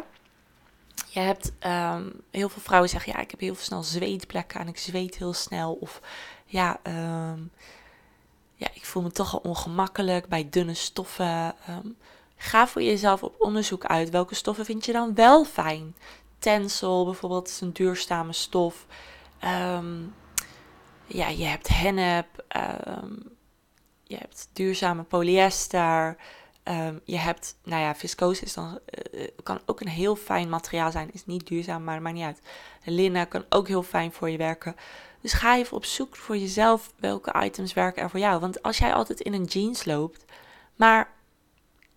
Je 1.08 1.20
hebt 1.20 1.52
um, 1.66 2.20
heel 2.30 2.48
veel 2.48 2.62
vrouwen 2.62 2.90
zeggen, 2.90 3.12
ja, 3.12 3.18
ik 3.18 3.30
heb 3.30 3.40
heel 3.40 3.54
snel 3.54 3.82
zweetplekken 3.82 4.60
en 4.60 4.68
ik 4.68 4.78
zweet 4.78 5.18
heel 5.18 5.34
snel. 5.34 5.72
Of 5.72 6.00
ja, 6.46 6.80
um, 6.86 7.50
ja 8.58 8.68
ik 8.72 8.84
voel 8.84 9.02
me 9.02 9.10
toch 9.10 9.34
al 9.34 9.40
ongemakkelijk 9.42 10.28
bij 10.28 10.48
dunne 10.50 10.74
stoffen. 10.74 11.54
Um, 11.68 11.96
ga 12.36 12.66
voor 12.66 12.82
jezelf 12.82 13.22
op 13.22 13.34
onderzoek 13.38 13.84
uit. 13.84 14.10
Welke 14.10 14.34
stoffen 14.34 14.64
vind 14.64 14.84
je 14.84 14.92
dan 14.92 15.14
wel 15.14 15.44
fijn? 15.44 15.94
Tencel 16.38 17.04
bijvoorbeeld 17.04 17.48
is 17.48 17.60
een 17.60 17.72
duurzame 17.72 18.32
stof. 18.32 18.86
ja, 21.06 21.28
je 21.28 21.44
hebt 21.44 21.68
hennep. 21.68 22.44
je 24.02 24.16
hebt 24.16 24.48
duurzame 24.52 25.02
polyester. 25.02 26.16
Je 27.04 27.18
hebt, 27.18 27.56
nou 27.64 27.82
ja, 27.82 27.94
viscose 27.94 28.44
is 28.44 28.54
dan, 28.54 28.78
uh, 29.14 29.28
kan 29.42 29.60
ook 29.66 29.80
een 29.80 29.88
heel 29.88 30.16
fijn 30.16 30.48
materiaal 30.48 30.90
zijn. 30.90 31.12
Is 31.12 31.26
niet 31.26 31.46
duurzaam, 31.46 31.84
maar 31.84 32.02
maakt 32.02 32.14
niet 32.14 32.24
uit. 32.24 32.40
Linnen 32.84 33.28
kan 33.28 33.44
ook 33.48 33.68
heel 33.68 33.82
fijn 33.82 34.12
voor 34.12 34.30
je 34.30 34.36
werken. 34.36 34.76
Dus 35.20 35.32
ga 35.32 35.56
even 35.56 35.76
op 35.76 35.84
zoek 35.84 36.16
voor 36.16 36.36
jezelf 36.36 36.92
welke 36.96 37.44
items 37.44 37.72
werken 37.72 38.02
er 38.02 38.10
voor 38.10 38.20
jou. 38.20 38.40
Want 38.40 38.62
als 38.62 38.78
jij 38.78 38.94
altijd 38.94 39.20
in 39.20 39.32
een 39.34 39.44
jeans 39.44 39.84
loopt, 39.84 40.24
maar 40.76 41.16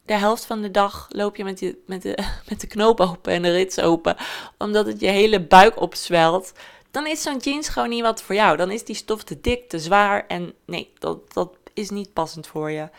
de 0.05 0.13
helft 0.13 0.45
van 0.45 0.61
de 0.61 0.71
dag 0.71 1.07
loop 1.09 1.35
je 1.35 1.43
met, 1.43 1.59
je, 1.59 1.77
met, 1.85 2.01
de, 2.01 2.17
met 2.49 2.61
de 2.61 2.67
knoop 2.67 2.99
open 2.99 3.33
en 3.33 3.41
de 3.41 3.51
rits 3.51 3.79
open, 3.79 4.15
omdat 4.57 4.85
het 4.85 4.99
je 4.99 5.07
hele 5.07 5.41
buik 5.41 5.81
opzwelt, 5.81 6.51
dan 6.91 7.07
is 7.07 7.21
zo'n 7.21 7.37
jeans 7.37 7.69
gewoon 7.69 7.89
niet 7.89 8.01
wat 8.01 8.21
voor 8.21 8.35
jou. 8.35 8.57
Dan 8.57 8.71
is 8.71 8.85
die 8.85 8.95
stof 8.95 9.23
te 9.23 9.41
dik, 9.41 9.69
te 9.69 9.79
zwaar 9.79 10.27
en 10.27 10.53
nee, 10.65 10.93
dat, 10.99 11.33
dat 11.33 11.53
is 11.73 11.89
niet 11.89 12.13
passend 12.13 12.47
voor 12.47 12.71
je. 12.71 12.89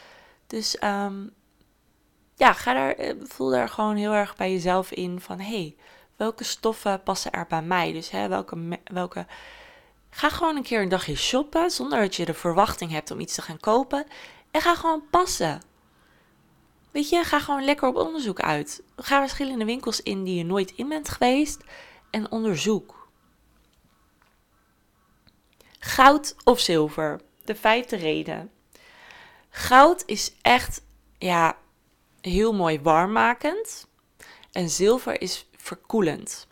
Dus 0.47 0.77
um, 0.85 1.33
ja, 2.35 2.53
ga 2.53 2.75
daar, 2.75 2.93
eh, 2.93 3.15
voel 3.23 3.51
daar 3.51 3.69
gewoon 3.69 3.97
heel 3.97 4.13
erg 4.13 4.37
bij 4.37 4.53
jezelf 4.53 4.91
in 4.91 5.21
van 5.21 5.41
hé, 5.41 5.61
hey, 5.61 5.77
welke 6.17 6.45
stoffen 6.45 7.03
passen 7.03 7.31
er 7.31 7.47
bij 7.49 7.63
mij? 7.63 7.93
Dus 7.93 8.11
hè, 8.11 8.29
welke, 8.29 8.79
welke. 8.85 9.27
Ga 10.15 10.29
gewoon 10.29 10.57
een 10.57 10.63
keer 10.63 10.83
een 10.83 10.89
dagje 10.89 11.17
shoppen 11.17 11.71
zonder 11.71 12.01
dat 12.01 12.17
je 12.17 12.25
de 12.25 12.35
verwachting 12.35 12.91
hebt 12.91 13.11
om 13.11 13.21
iets 13.21 13.35
te 13.35 13.43
gaan 13.43 13.61
kopen. 13.61 14.07
En 14.51 14.61
ga 14.61 14.75
gewoon 14.75 15.03
passen. 15.11 15.63
Weet 16.91 17.09
je, 17.09 17.25
ga 17.25 17.41
gewoon 17.41 17.65
lekker 17.65 17.89
op 17.89 17.97
onderzoek 17.97 18.41
uit. 18.41 18.83
Ga 18.97 19.21
verschillende 19.21 19.65
winkels 19.65 20.01
in 20.01 20.25
die 20.25 20.35
je 20.35 20.45
nooit 20.45 20.71
in 20.71 20.89
bent 20.89 21.09
geweest 21.09 21.61
en 22.11 22.31
onderzoek. 22.31 23.09
Goud 25.79 26.37
of 26.45 26.61
zilver? 26.61 27.21
De 27.45 27.55
vijfde 27.55 27.97
reden. 27.97 28.51
Goud 29.51 30.03
is 30.07 30.33
echt, 30.43 30.83
ja, 31.19 31.57
heel 32.21 32.53
mooi 32.55 32.81
warmmakend. 32.81 33.87
En 34.53 34.71
zilver 34.71 35.21
is 35.21 35.49
verkoelend. 35.57 36.47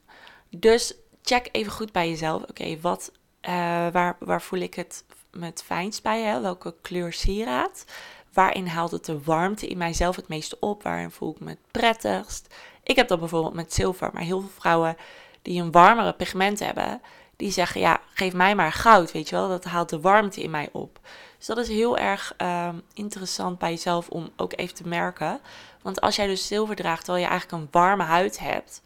Dus 0.51 0.95
check 1.23 1.49
even 1.53 1.73
goed 1.73 1.93
bij 1.93 2.09
jezelf. 2.09 2.43
Oké, 2.43 2.81
wat, 2.81 3.13
uh, 3.49 3.53
waar, 3.93 4.17
waar 4.19 4.43
voel 4.43 4.61
ik 4.61 4.75
het 4.75 5.05
met 5.31 5.63
fijnst 5.67 6.03
bij? 6.03 6.23
Hè? 6.23 6.41
Welke 6.41 6.75
kleur 6.83 7.13
sieraad? 7.13 7.85
Waarin 8.33 8.67
haalt 8.67 8.91
het 8.91 9.05
de 9.05 9.23
warmte 9.23 9.67
in 9.67 9.79
mijzelf 9.79 10.17
het 10.17 10.29
meeste 10.29 10.57
op? 10.61 10.83
Waarin 10.83 11.11
voel 11.11 11.31
ik 11.31 11.41
me 11.41 11.49
het 11.49 11.71
prettigst? 11.71 12.55
Ik 12.83 12.97
heb 12.97 13.09
dat 13.09 13.19
bijvoorbeeld 13.19 13.55
met 13.55 13.75
zilver. 13.75 14.11
Maar 14.13 14.23
heel 14.23 14.41
veel 14.41 14.51
vrouwen 14.59 14.97
die 15.43 15.63
een 15.63 15.71
warmere 15.71 16.13
pigment 16.13 16.59
hebben, 16.59 17.01
die 17.37 17.51
zeggen: 17.51 17.81
ja, 17.81 18.01
geef 18.15 18.33
mij 18.33 18.55
maar 18.55 18.73
goud, 18.73 19.13
weet 19.13 19.29
je 19.29 19.37
wel? 19.37 19.49
Dat 19.49 19.65
haalt 19.65 19.89
de 19.89 20.01
warmte 20.01 20.43
in 20.43 20.51
mij 20.51 20.69
op. 20.73 20.99
Dus 21.39 21.47
dat 21.47 21.59
is 21.59 21.69
heel 21.69 21.99
erg 21.99 22.35
uh, 22.39 22.69
interessant 22.95 23.59
bij 23.59 23.71
jezelf 23.71 24.09
om 24.09 24.31
ook 24.37 24.53
even 24.57 24.75
te 24.75 24.89
merken. 24.89 25.41
Want 25.83 26.01
als 26.01 26.17
jij 26.17 26.27
dus 26.27 26.47
zilver 26.47 26.77
draagt 26.77 27.05
terwijl 27.05 27.25
je 27.25 27.31
eigenlijk 27.31 27.63
een 27.63 27.69
warme 27.71 28.03
huid 28.03 28.39
hebt, 28.39 28.83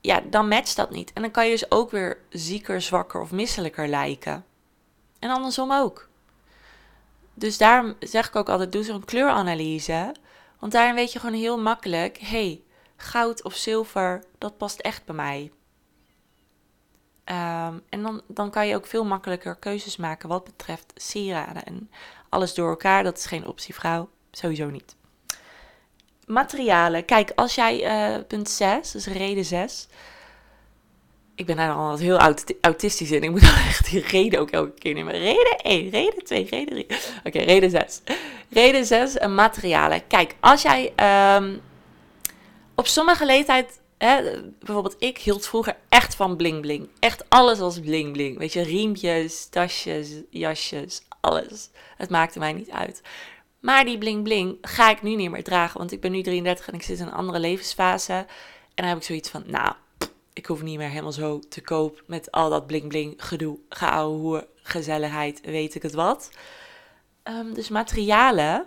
ja, 0.00 0.20
dan 0.20 0.48
matcht 0.48 0.76
dat 0.76 0.90
niet. 0.90 1.12
En 1.12 1.22
dan 1.22 1.30
kan 1.30 1.44
je 1.44 1.50
dus 1.50 1.70
ook 1.70 1.90
weer 1.90 2.18
zieker, 2.28 2.80
zwakker 2.80 3.20
of 3.20 3.32
misselijker 3.32 3.88
lijken. 3.88 4.44
En 5.18 5.30
andersom 5.30 5.72
ook. 5.72 6.08
Dus 7.34 7.58
daarom 7.58 7.94
zeg 8.00 8.28
ik 8.28 8.36
ook 8.36 8.48
altijd: 8.48 8.72
doe 8.72 8.82
zo'n 8.82 9.04
kleuranalyse. 9.04 10.14
Want 10.58 10.72
daarin 10.72 10.94
weet 10.94 11.12
je 11.12 11.18
gewoon 11.18 11.34
heel 11.34 11.58
makkelijk: 11.58 12.18
hey, 12.18 12.62
goud 12.96 13.44
of 13.44 13.54
zilver, 13.54 14.24
dat 14.38 14.56
past 14.56 14.80
echt 14.80 15.04
bij 15.04 15.14
mij. 15.14 15.52
Um, 17.24 17.82
en 17.88 18.02
dan, 18.02 18.22
dan 18.26 18.50
kan 18.50 18.66
je 18.66 18.74
ook 18.74 18.86
veel 18.86 19.04
makkelijker 19.04 19.56
keuzes 19.56 19.96
maken 19.96 20.28
wat 20.28 20.44
betreft 20.44 20.92
sieraden. 20.94 21.64
En 21.64 21.90
alles 22.28 22.54
door 22.54 22.68
elkaar, 22.68 23.02
dat 23.02 23.18
is 23.18 23.26
geen 23.26 23.46
optie, 23.46 23.74
vrouw. 23.74 24.08
Sowieso 24.30 24.70
niet. 24.70 24.96
Materialen. 26.28 27.04
Kijk, 27.04 27.32
als 27.34 27.54
jij 27.54 27.84
uh, 27.84 28.24
punt 28.28 28.50
6, 28.50 28.90
dus 28.90 29.06
reden 29.06 29.44
6. 29.44 29.88
Ik 31.34 31.46
ben 31.46 31.56
daar 31.56 31.72
al 31.72 31.96
heel 31.96 32.36
autistisch 32.60 33.10
in. 33.10 33.22
Ik 33.22 33.30
moet 33.30 33.40
dan 33.50 33.54
echt 33.54 33.90
die 33.90 34.00
reden 34.00 34.40
ook 34.40 34.50
elke 34.50 34.78
keer 34.78 34.94
nemen. 34.94 35.12
Reden 35.12 35.56
1, 35.62 35.90
reden 35.90 36.24
2, 36.24 36.46
reden 36.50 36.86
3. 36.86 36.86
Oké, 37.24 37.38
reden 37.38 37.70
6. 37.70 38.00
Reden 38.50 38.84
6, 38.84 39.16
uh, 39.16 39.26
materialen. 39.26 40.06
Kijk, 40.06 40.34
als 40.40 40.62
jij 40.62 40.92
um, 41.36 41.60
op 42.74 42.86
sommige 42.86 43.26
leeftijd 43.26 43.78
Hè, 43.98 44.40
bijvoorbeeld, 44.58 44.96
ik 44.98 45.18
hield 45.18 45.46
vroeger 45.46 45.76
echt 45.88 46.14
van 46.14 46.36
bling 46.36 46.60
bling. 46.60 46.88
Echt 46.98 47.24
alles 47.28 47.58
was 47.58 47.80
bling 47.80 48.12
bling. 48.12 48.38
Weet 48.38 48.52
je, 48.52 48.62
riempjes, 48.62 49.46
tasjes, 49.46 50.12
jasjes, 50.30 51.02
alles. 51.20 51.70
Het 51.96 52.10
maakte 52.10 52.38
mij 52.38 52.52
niet 52.52 52.70
uit. 52.70 53.02
Maar 53.60 53.84
die 53.84 53.98
bling 53.98 54.22
bling 54.22 54.58
ga 54.60 54.90
ik 54.90 55.02
nu 55.02 55.14
niet 55.14 55.30
meer 55.30 55.44
dragen. 55.44 55.78
Want 55.78 55.92
ik 55.92 56.00
ben 56.00 56.12
nu 56.12 56.22
33 56.22 56.68
en 56.68 56.74
ik 56.74 56.82
zit 56.82 56.98
in 56.98 57.06
een 57.06 57.12
andere 57.12 57.38
levensfase. 57.38 58.12
En 58.12 58.26
dan 58.74 58.86
heb 58.86 58.96
ik 58.96 59.02
zoiets 59.02 59.28
van, 59.28 59.42
nou, 59.46 59.72
ik 60.32 60.46
hoef 60.46 60.62
niet 60.62 60.78
meer 60.78 60.88
helemaal 60.88 61.12
zo 61.12 61.38
te 61.48 61.60
koop 61.60 62.02
met 62.06 62.30
al 62.30 62.50
dat 62.50 62.66
bling 62.66 62.88
bling 62.88 63.14
gedoe. 63.16 63.58
Geouwe 63.68 64.18
hoer, 64.18 64.46
gezelligheid, 64.54 65.40
weet 65.40 65.74
ik 65.74 65.82
het 65.82 65.94
wat. 65.94 66.30
Um, 67.24 67.54
dus 67.54 67.68
materialen, 67.68 68.66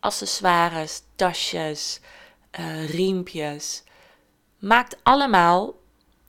accessoires, 0.00 1.02
tasjes, 1.16 2.00
uh, 2.60 2.88
riempjes 2.90 3.82
maakt 4.64 4.96
allemaal, 5.02 5.74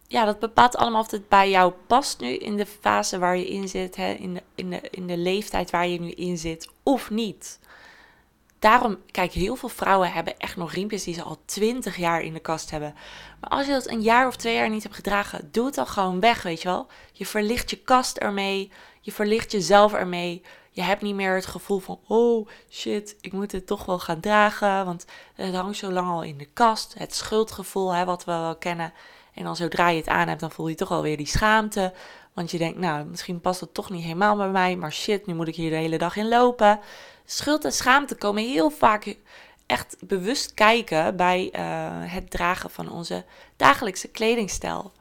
ja, 0.08 0.26
dat 0.26 0.40
bepaalt 0.40 0.76
allemaal 0.76 1.02
of 1.02 1.12
het 1.12 1.30
bij 1.30 1.50
jou 1.50 1.74
past 1.88 2.20
nu 2.20 2.28
in 2.28 2.56
de 2.56 2.66
fase 2.66 3.20
waar 3.20 3.38
je 3.38 3.48
in 3.48 3.68
zit, 3.68 3.96
hè, 3.96 4.12
in, 4.12 4.40
in, 4.56 4.70
de, 4.70 4.82
in 4.92 5.08
de 5.08 5.18
leeftijd 5.18 5.70
waar 5.70 5.88
je 5.88 6.00
nu 6.00 6.12
in 6.12 6.38
zit, 6.38 6.70
of 6.86 7.10
niet. 7.10 7.60
Daarom, 8.60 8.98
kijk, 9.12 9.32
heel 9.32 9.56
veel 9.56 9.70
vrouwen 9.70 10.12
hebben 10.12 10.38
echt 10.38 10.58
nog 10.58 10.74
riempjes 10.74 11.04
die 11.04 11.14
ze 11.14 11.22
al 11.22 11.38
twintig 11.46 11.98
jaar 11.98 12.22
in 12.22 12.34
de 12.34 12.40
kast 12.40 12.72
hebben. 12.72 12.96
Maar 13.40 13.50
als 13.50 13.66
je 13.66 13.72
dat 13.72 13.90
een 13.90 14.02
jaar 14.02 14.28
of 14.28 14.36
twee 14.36 14.56
jaar 14.56 14.70
niet 14.70 14.84
hebt 14.84 14.96
gedragen, 14.96 15.50
doe 15.52 15.66
het 15.66 15.76
dan 15.76 15.88
gewoon 15.88 16.20
weg, 16.20 16.42
weet 16.42 16.62
je 16.62 16.68
wel. 16.68 16.88
Je 17.12 17.26
verlicht 17.26 17.70
je 17.70 17.78
kast 17.78 18.18
ermee, 18.18 18.72
je 19.02 19.12
verlicht 19.12 19.52
jezelf 19.52 19.94
ermee. 19.94 20.42
Je 20.72 20.82
hebt 20.82 21.02
niet 21.02 21.16
meer 21.16 21.36
het 21.36 21.46
gevoel 21.46 21.80
van, 21.80 22.00
oh 22.08 22.48
shit, 22.70 23.16
ik 23.22 23.32
moet 23.32 23.52
het 23.52 23.68
toch 23.68 23.86
wel 23.86 24.00
gaan 24.00 24.20
dragen, 24.20 24.86
want 24.86 25.06
het 25.36 25.56
hangt 25.56 25.78
zo 25.78 25.92
lang 25.92 26.10
al 26.10 26.24
in 26.24 26.38
de 26.38 26.48
kast. 26.54 26.94
Het 26.98 27.16
schuldgevoel, 27.16 27.94
hè, 27.94 28.06
wat 28.06 28.26
we 28.26 28.32
wel 28.32 28.56
kennen. 28.56 28.94
En 29.36 29.44
dan 29.44 29.56
zodra 29.56 29.90
je 29.90 29.98
het 29.98 30.08
aan 30.08 30.28
hebt, 30.28 30.40
dan 30.40 30.52
voel 30.52 30.68
je 30.68 30.76
toch 30.76 30.92
alweer 30.92 31.18
die 31.18 31.28
schaamte. 31.28 31.94
Want 32.34 32.52
je 32.52 32.58
denkt, 32.58 32.80
nou, 32.80 33.06
misschien 33.06 33.42
past 33.42 33.60
het 33.60 33.74
toch 33.74 33.90
niet 33.90 34.04
helemaal 34.04 34.36
bij 34.36 34.50
mij. 34.50 34.76
Maar 34.76 34.94
shit, 34.94 35.26
nu 35.26 35.34
moet 35.34 35.48
ik 35.48 35.56
hier 35.56 35.70
de 35.70 35.76
hele 35.76 35.98
dag 35.98 36.16
in 36.16 36.28
lopen. 36.28 36.80
Schuld 37.26 37.66
en 37.66 37.72
schaamte 37.72 38.16
komen 38.16 38.44
heel 38.44 38.70
vaak 38.70 39.16
echt 39.66 39.96
bewust 40.00 40.54
kijken 40.54 41.16
bij 41.16 41.50
uh, 41.56 41.62
het 42.12 42.30
dragen 42.30 42.70
van 42.70 42.92
onze 42.92 43.26
dagelijkse 43.56 44.08
kledingstijl. 44.08 44.92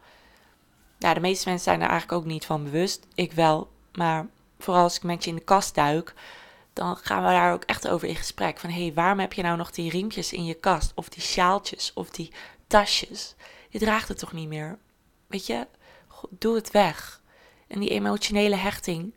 Ja, 0.98 1.14
de 1.14 1.20
meeste 1.20 1.48
mensen 1.48 1.64
zijn 1.64 1.82
er 1.82 1.88
eigenlijk 1.88 2.20
ook 2.20 2.26
niet 2.28 2.46
van 2.46 2.64
bewust. 2.64 3.06
Ik 3.14 3.32
wel. 3.32 3.68
Maar 3.92 4.26
vooral 4.58 4.82
als 4.82 4.96
ik 4.96 5.02
met 5.02 5.24
je 5.24 5.30
in 5.30 5.36
de 5.36 5.42
kast 5.42 5.74
duik, 5.74 6.14
dan 6.72 6.96
gaan 6.96 7.22
we 7.22 7.28
daar 7.28 7.52
ook 7.52 7.64
echt 7.64 7.88
over 7.88 8.08
in 8.08 8.16
gesprek. 8.16 8.58
Van 8.58 8.70
hé, 8.70 8.82
hey, 8.82 8.94
waarom 8.94 9.18
heb 9.18 9.32
je 9.32 9.42
nou 9.42 9.56
nog 9.56 9.70
die 9.70 9.90
riempjes 9.90 10.32
in 10.32 10.44
je 10.44 10.54
kast? 10.54 10.92
Of 10.94 11.08
die 11.08 11.22
sjaaltjes? 11.22 11.92
Of 11.94 12.10
die 12.10 12.32
tasjes? 12.66 13.34
Je 13.74 13.80
draagt 13.80 14.08
het 14.08 14.18
toch 14.18 14.32
niet 14.32 14.48
meer? 14.48 14.78
Weet 15.26 15.46
je, 15.46 15.66
doe 16.30 16.54
het 16.54 16.70
weg. 16.70 17.22
En 17.66 17.80
die 17.80 17.88
emotionele 17.88 18.56
hechting, 18.56 19.14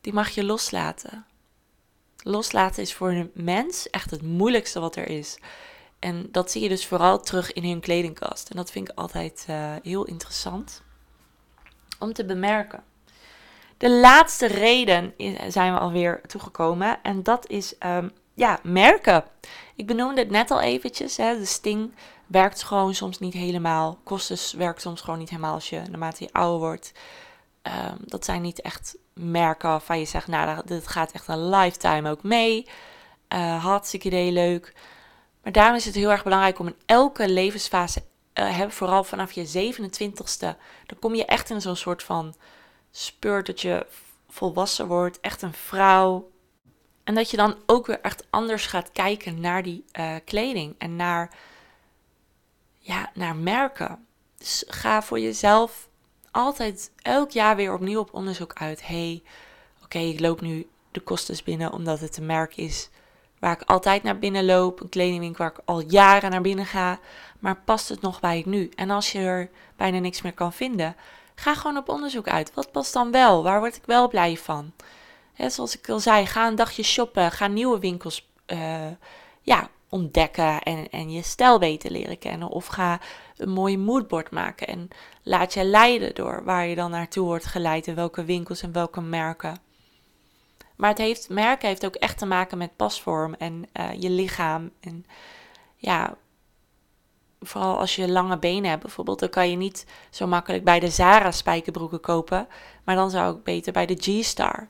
die 0.00 0.12
mag 0.12 0.30
je 0.30 0.44
loslaten. 0.44 1.26
Loslaten 2.16 2.82
is 2.82 2.94
voor 2.94 3.10
een 3.10 3.30
mens 3.34 3.90
echt 3.90 4.10
het 4.10 4.22
moeilijkste 4.22 4.80
wat 4.80 4.96
er 4.96 5.08
is. 5.08 5.38
En 5.98 6.28
dat 6.30 6.50
zie 6.50 6.62
je 6.62 6.68
dus 6.68 6.86
vooral 6.86 7.20
terug 7.20 7.52
in 7.52 7.64
hun 7.64 7.80
kledingkast. 7.80 8.50
En 8.50 8.56
dat 8.56 8.70
vind 8.70 8.88
ik 8.88 8.98
altijd 8.98 9.46
uh, 9.50 9.74
heel 9.82 10.04
interessant 10.04 10.82
om 11.98 12.12
te 12.12 12.24
bemerken. 12.24 12.84
De 13.76 13.90
laatste 13.90 14.46
reden 14.46 15.14
zijn 15.48 15.72
we 15.72 15.78
alweer 15.78 16.20
toegekomen. 16.26 17.02
En 17.02 17.22
dat 17.22 17.48
is 17.48 17.74
um, 17.86 18.12
ja, 18.34 18.60
merken. 18.62 19.24
Ik 19.74 19.86
benoemde 19.86 20.20
het 20.20 20.30
net 20.30 20.50
al 20.50 20.60
eventjes. 20.60 21.16
Hè, 21.16 21.38
de 21.38 21.44
Sting 21.44 21.94
werkt 22.32 22.62
gewoon 22.62 22.94
soms 22.94 23.18
niet 23.18 23.34
helemaal. 23.34 23.98
Kostes 24.04 24.52
werkt 24.52 24.80
soms 24.80 25.00
gewoon 25.00 25.18
niet 25.18 25.30
helemaal 25.30 25.54
als 25.54 25.68
je 25.68 25.82
naarmate 25.90 26.24
je 26.24 26.32
ouder 26.32 26.58
wordt. 26.58 26.92
Um, 27.62 27.96
dat 28.00 28.24
zijn 28.24 28.42
niet 28.42 28.60
echt 28.60 28.96
merken 29.14 29.68
waarvan 29.68 29.98
je 29.98 30.04
zegt, 30.04 30.26
nou, 30.26 30.62
dit 30.64 30.86
gaat 30.88 31.12
echt 31.12 31.28
een 31.28 31.48
lifetime 31.48 32.10
ook 32.10 32.22
mee. 32.22 32.66
Uh, 33.28 33.64
hartstikke 33.64 34.06
idee, 34.06 34.32
leuk. 34.32 34.74
Maar 35.42 35.52
daarom 35.52 35.76
is 35.76 35.84
het 35.84 35.94
heel 35.94 36.10
erg 36.10 36.22
belangrijk 36.22 36.58
om 36.58 36.66
in 36.66 36.76
elke 36.86 37.28
levensfase, 37.28 38.02
uh, 38.34 38.68
vooral 38.68 39.04
vanaf 39.04 39.32
je 39.32 39.72
27ste, 39.74 40.56
dan 40.86 40.98
kom 41.00 41.14
je 41.14 41.24
echt 41.24 41.50
in 41.50 41.60
zo'n 41.60 41.76
soort 41.76 42.02
van 42.02 42.34
spurt 42.90 43.46
dat 43.46 43.60
je 43.60 43.86
volwassen 44.28 44.86
wordt, 44.86 45.20
echt 45.20 45.42
een 45.42 45.52
vrouw. 45.52 46.30
En 47.04 47.14
dat 47.14 47.30
je 47.30 47.36
dan 47.36 47.56
ook 47.66 47.86
weer 47.86 48.00
echt 48.00 48.26
anders 48.30 48.66
gaat 48.66 48.92
kijken 48.92 49.40
naar 49.40 49.62
die 49.62 49.84
uh, 49.98 50.14
kleding 50.24 50.74
en 50.78 50.96
naar, 50.96 51.30
ja, 52.82 53.10
naar 53.14 53.36
merken. 53.36 54.06
Dus 54.38 54.64
ga 54.66 55.02
voor 55.02 55.20
jezelf 55.20 55.88
altijd 56.30 56.90
elk 57.02 57.30
jaar 57.30 57.56
weer 57.56 57.74
opnieuw 57.74 58.00
op 58.00 58.14
onderzoek 58.14 58.52
uit. 58.54 58.86
hey, 58.86 59.22
oké, 59.84 59.98
ik 59.98 60.20
loop 60.20 60.40
nu 60.40 60.66
de 60.90 61.00
kostes 61.00 61.42
binnen 61.42 61.72
omdat 61.72 62.00
het 62.00 62.16
een 62.16 62.26
merk 62.26 62.56
is 62.56 62.90
waar 63.42 63.60
ik 63.60 63.68
altijd 63.68 64.02
naar 64.02 64.18
binnen 64.18 64.44
loop. 64.44 64.80
Een 64.80 64.88
kledingwinkel 64.88 65.44
waar 65.44 65.52
ik 65.52 65.62
al 65.64 65.80
jaren 65.80 66.30
naar 66.30 66.40
binnen 66.40 66.66
ga. 66.66 66.98
Maar 67.38 67.56
past 67.56 67.88
het 67.88 68.00
nog 68.00 68.20
bij 68.20 68.38
ik 68.38 68.46
nu? 68.46 68.70
En 68.74 68.90
als 68.90 69.12
je 69.12 69.18
er 69.18 69.50
bijna 69.76 69.98
niks 69.98 70.22
meer 70.22 70.32
kan 70.32 70.52
vinden, 70.52 70.96
ga 71.34 71.54
gewoon 71.54 71.76
op 71.76 71.88
onderzoek 71.88 72.28
uit. 72.28 72.54
Wat 72.54 72.72
past 72.72 72.92
dan 72.92 73.10
wel? 73.10 73.42
Waar 73.42 73.58
word 73.58 73.76
ik 73.76 73.82
wel 73.86 74.08
blij 74.08 74.36
van? 74.36 74.72
He, 75.32 75.50
zoals 75.50 75.78
ik 75.78 75.88
al 75.88 76.00
zei, 76.00 76.26
ga 76.26 76.46
een 76.46 76.54
dagje 76.54 76.82
shoppen. 76.82 77.30
Ga 77.30 77.46
nieuwe 77.46 77.78
winkels 77.78 78.28
uh, 78.46 78.86
ja, 79.40 79.68
ontdekken 79.92 80.62
en, 80.62 80.90
en 80.90 81.10
je 81.10 81.22
stijl 81.22 81.58
beter 81.58 81.90
leren 81.90 82.18
kennen. 82.18 82.48
Of 82.48 82.66
ga 82.66 83.00
een 83.36 83.50
mooie 83.50 83.78
moodboard 83.78 84.30
maken 84.30 84.66
en 84.66 84.88
laat 85.22 85.54
je 85.54 85.64
leiden 85.64 86.14
door 86.14 86.44
waar 86.44 86.66
je 86.66 86.74
dan 86.74 86.90
naartoe 86.90 87.24
wordt 87.24 87.46
geleid 87.46 87.88
en 87.88 87.94
welke 87.94 88.24
winkels 88.24 88.62
en 88.62 88.72
welke 88.72 89.00
merken. 89.00 89.58
Maar 90.76 90.90
het 90.90 90.98
heeft, 90.98 91.28
merken 91.28 91.68
heeft 91.68 91.86
ook 91.86 91.94
echt 91.94 92.18
te 92.18 92.26
maken 92.26 92.58
met 92.58 92.76
pasvorm 92.76 93.34
en 93.34 93.68
uh, 93.80 93.92
je 93.98 94.10
lichaam. 94.10 94.70
En 94.80 95.06
ja, 95.76 96.16
vooral 97.40 97.78
als 97.78 97.96
je 97.96 98.10
lange 98.10 98.38
benen 98.38 98.70
hebt 98.70 98.82
bijvoorbeeld, 98.82 99.18
dan 99.18 99.28
kan 99.28 99.50
je 99.50 99.56
niet 99.56 99.86
zo 100.10 100.26
makkelijk 100.26 100.64
bij 100.64 100.80
de 100.80 100.90
Zara 100.90 101.30
spijkerbroeken 101.30 102.00
kopen. 102.00 102.48
Maar 102.84 102.96
dan 102.96 103.10
zou 103.10 103.36
ik 103.36 103.42
beter 103.42 103.72
bij 103.72 103.86
de 103.86 103.96
G-Star 103.96 104.68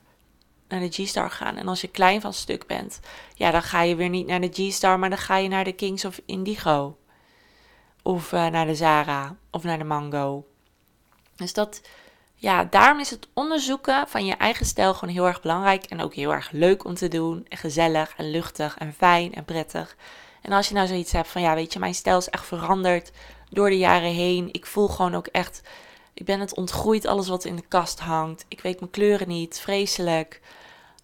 naar 0.72 0.90
de 0.90 1.02
G-Star 1.02 1.30
gaan. 1.30 1.56
En 1.56 1.68
als 1.68 1.80
je 1.80 1.88
klein 1.88 2.20
van 2.20 2.32
stuk 2.32 2.66
bent, 2.66 3.00
ja, 3.34 3.50
dan 3.50 3.62
ga 3.62 3.82
je 3.82 3.94
weer 3.94 4.08
niet 4.08 4.26
naar 4.26 4.40
de 4.40 4.50
G-Star, 4.52 4.98
maar 4.98 5.10
dan 5.10 5.18
ga 5.18 5.36
je 5.36 5.48
naar 5.48 5.64
de 5.64 5.72
Kings 5.72 6.04
of 6.04 6.20
Indigo. 6.26 6.96
Of 8.02 8.32
uh, 8.32 8.46
naar 8.46 8.66
de 8.66 8.74
Zara 8.74 9.36
of 9.50 9.62
naar 9.62 9.78
de 9.78 9.84
Mango. 9.84 10.46
Dus 11.36 11.52
dat, 11.52 11.80
ja, 12.34 12.64
daarom 12.64 13.00
is 13.00 13.10
het 13.10 13.28
onderzoeken 13.32 14.08
van 14.08 14.26
je 14.26 14.34
eigen 14.34 14.66
stijl 14.66 14.94
gewoon 14.94 15.14
heel 15.14 15.26
erg 15.26 15.42
belangrijk. 15.42 15.84
En 15.84 16.00
ook 16.00 16.14
heel 16.14 16.32
erg 16.32 16.50
leuk 16.50 16.84
om 16.84 16.94
te 16.94 17.08
doen. 17.08 17.46
En 17.48 17.56
gezellig 17.56 18.14
en 18.16 18.30
luchtig 18.30 18.78
en 18.78 18.92
fijn 18.92 19.34
en 19.34 19.44
prettig. 19.44 19.96
En 20.42 20.52
als 20.52 20.68
je 20.68 20.74
nou 20.74 20.86
zoiets 20.86 21.12
hebt 21.12 21.28
van, 21.28 21.42
ja, 21.42 21.54
weet 21.54 21.72
je, 21.72 21.78
mijn 21.78 21.94
stijl 21.94 22.18
is 22.18 22.28
echt 22.28 22.46
veranderd 22.46 23.12
door 23.50 23.68
de 23.70 23.78
jaren 23.78 24.12
heen. 24.12 24.48
Ik 24.52 24.66
voel 24.66 24.88
gewoon 24.88 25.14
ook 25.14 25.26
echt, 25.26 25.62
ik 26.22 26.28
ben 26.28 26.40
het 26.40 26.54
ontgroeid, 26.54 27.06
alles 27.06 27.28
wat 27.28 27.44
in 27.44 27.56
de 27.56 27.66
kast 27.68 28.00
hangt. 28.00 28.44
Ik 28.48 28.60
weet 28.60 28.80
mijn 28.80 28.90
kleuren 28.90 29.28
niet, 29.28 29.60
vreselijk. 29.60 30.40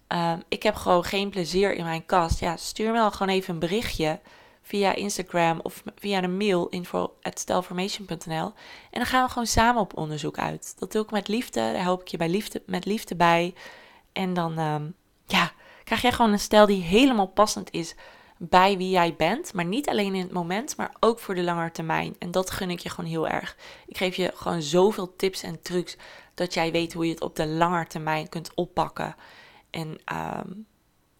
Um, 0.07 0.43
ik 0.47 0.63
heb 0.63 0.75
gewoon 0.75 1.03
geen 1.03 1.29
plezier 1.29 1.73
in 1.73 1.83
mijn 1.83 2.05
kast. 2.05 2.39
Ja, 2.39 2.57
stuur 2.57 2.91
me 2.91 2.97
dan 2.97 3.11
gewoon 3.11 3.33
even 3.33 3.53
een 3.53 3.59
berichtje 3.59 4.19
via 4.61 4.95
Instagram 4.95 5.59
of 5.63 5.83
via 5.95 6.23
een 6.23 6.37
mail 6.37 6.67
info@stelformation.nl 6.67 8.53
en 8.91 8.99
dan 8.99 9.05
gaan 9.05 9.23
we 9.25 9.29
gewoon 9.29 9.47
samen 9.47 9.81
op 9.81 9.97
onderzoek 9.97 10.37
uit. 10.37 10.75
Dat 10.77 10.91
doe 10.91 11.03
ik 11.03 11.11
met 11.11 11.27
liefde, 11.27 11.59
daar 11.59 11.83
help 11.83 12.01
ik 12.01 12.07
je 12.07 12.17
bij 12.17 12.29
liefde, 12.29 12.61
met 12.65 12.85
liefde 12.85 13.15
bij. 13.15 13.53
En 14.13 14.33
dan 14.33 14.59
um, 14.59 14.95
ja, 15.25 15.51
krijg 15.83 16.01
jij 16.01 16.11
gewoon 16.11 16.31
een 16.31 16.39
stijl 16.39 16.65
die 16.65 16.81
helemaal 16.81 17.27
passend 17.27 17.71
is 17.71 17.95
bij 18.41 18.77
wie 18.77 18.89
jij 18.89 19.15
bent, 19.15 19.53
maar 19.53 19.65
niet 19.65 19.89
alleen 19.89 20.15
in 20.15 20.21
het 20.21 20.31
moment, 20.31 20.77
maar 20.77 20.95
ook 20.99 21.19
voor 21.19 21.35
de 21.35 21.43
lange 21.43 21.71
termijn. 21.71 22.15
En 22.19 22.31
dat 22.31 22.51
gun 22.51 22.69
ik 22.69 22.79
je 22.79 22.89
gewoon 22.89 23.09
heel 23.09 23.27
erg. 23.27 23.57
Ik 23.87 23.97
geef 23.97 24.15
je 24.15 24.31
gewoon 24.35 24.61
zoveel 24.61 25.15
tips 25.15 25.43
en 25.43 25.61
trucs 25.61 25.97
dat 26.33 26.53
jij 26.53 26.71
weet 26.71 26.93
hoe 26.93 27.05
je 27.05 27.11
het 27.11 27.21
op 27.21 27.35
de 27.35 27.47
lange 27.47 27.87
termijn 27.87 28.29
kunt 28.29 28.51
oppakken. 28.55 29.15
En 29.69 29.99
um, 30.13 30.65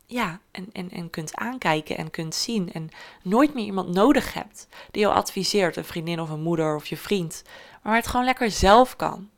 ja, 0.06 0.40
en, 0.52 0.70
en, 0.72 0.90
en 0.90 1.10
kunt 1.10 1.36
aankijken 1.36 1.98
en 1.98 2.12
kunt 2.12 2.36
zien. 2.36 2.72
En 2.72 2.90
nooit 3.24 3.54
meer 3.54 3.66
iemand 3.66 3.94
nodig 3.94 4.34
hebt 4.34 4.68
die 4.92 5.02
jou 5.02 5.16
adviseert, 5.16 5.76
een 5.76 5.86
vriendin 5.86 6.22
of 6.22 6.30
een 6.30 6.42
moeder 6.42 6.76
of 6.76 6.88
je 6.88 6.98
vriend. 6.98 7.42
Maar 7.46 7.80
waar 7.82 7.96
het 7.96 8.08
gewoon 8.08 8.26
lekker 8.26 8.52
zelf 8.52 8.96
kan. 8.96 9.30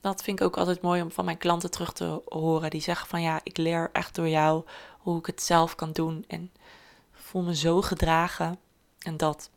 Dat 0.00 0.22
vind 0.22 0.40
ik 0.40 0.46
ook 0.46 0.56
altijd 0.56 0.82
mooi 0.82 1.02
om 1.02 1.10
van 1.10 1.24
mijn 1.24 1.38
klanten 1.38 1.70
terug 1.70 1.92
te 1.92 2.22
horen. 2.24 2.70
Die 2.70 2.80
zeggen 2.80 3.08
van 3.08 3.22
ja, 3.22 3.40
ik 3.42 3.56
leer 3.56 3.90
echt 3.92 4.14
door 4.14 4.28
jou 4.28 4.64
hoe 5.10 5.18
ik 5.18 5.26
het 5.26 5.42
zelf 5.42 5.74
kan 5.74 5.92
doen. 5.92 6.24
En 6.28 6.52
voel 7.12 7.42
me 7.42 7.56
zo 7.56 7.82
gedragen. 7.82 8.58
En 8.98 9.16
dat. 9.16 9.50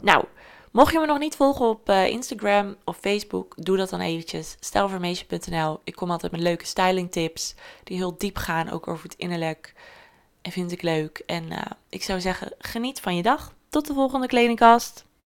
Nou, 0.00 0.24
Mocht 0.74 0.92
je 0.92 0.98
me 0.98 1.06
nog 1.06 1.18
niet 1.18 1.36
volgen 1.36 1.68
op 1.68 1.88
uh, 1.88 2.06
Instagram 2.06 2.76
of 2.84 2.96
Facebook, 2.96 3.54
doe 3.56 3.76
dat 3.76 3.90
dan 3.90 4.00
eventjes. 4.00 4.56
Stijlformation.nl. 4.60 5.80
Ik 5.84 5.94
kom 5.94 6.10
altijd 6.10 6.32
met 6.32 6.40
leuke 6.40 6.66
styling 6.66 7.10
tips 7.12 7.54
die 7.84 7.96
heel 7.96 8.18
diep 8.18 8.36
gaan, 8.36 8.70
ook 8.70 8.88
over 8.88 9.04
het 9.04 9.14
innerlijk. 9.14 9.74
En 10.42 10.52
vind 10.52 10.72
ik 10.72 10.82
leuk. 10.82 11.22
En 11.26 11.52
uh, 11.52 11.58
ik 11.88 12.02
zou 12.02 12.20
zeggen, 12.20 12.52
geniet 12.58 13.00
van 13.00 13.16
je 13.16 13.22
dag. 13.22 13.54
Tot 13.68 13.86
de 13.86 13.94
volgende 13.94 14.26
kledingkast. 14.26 15.04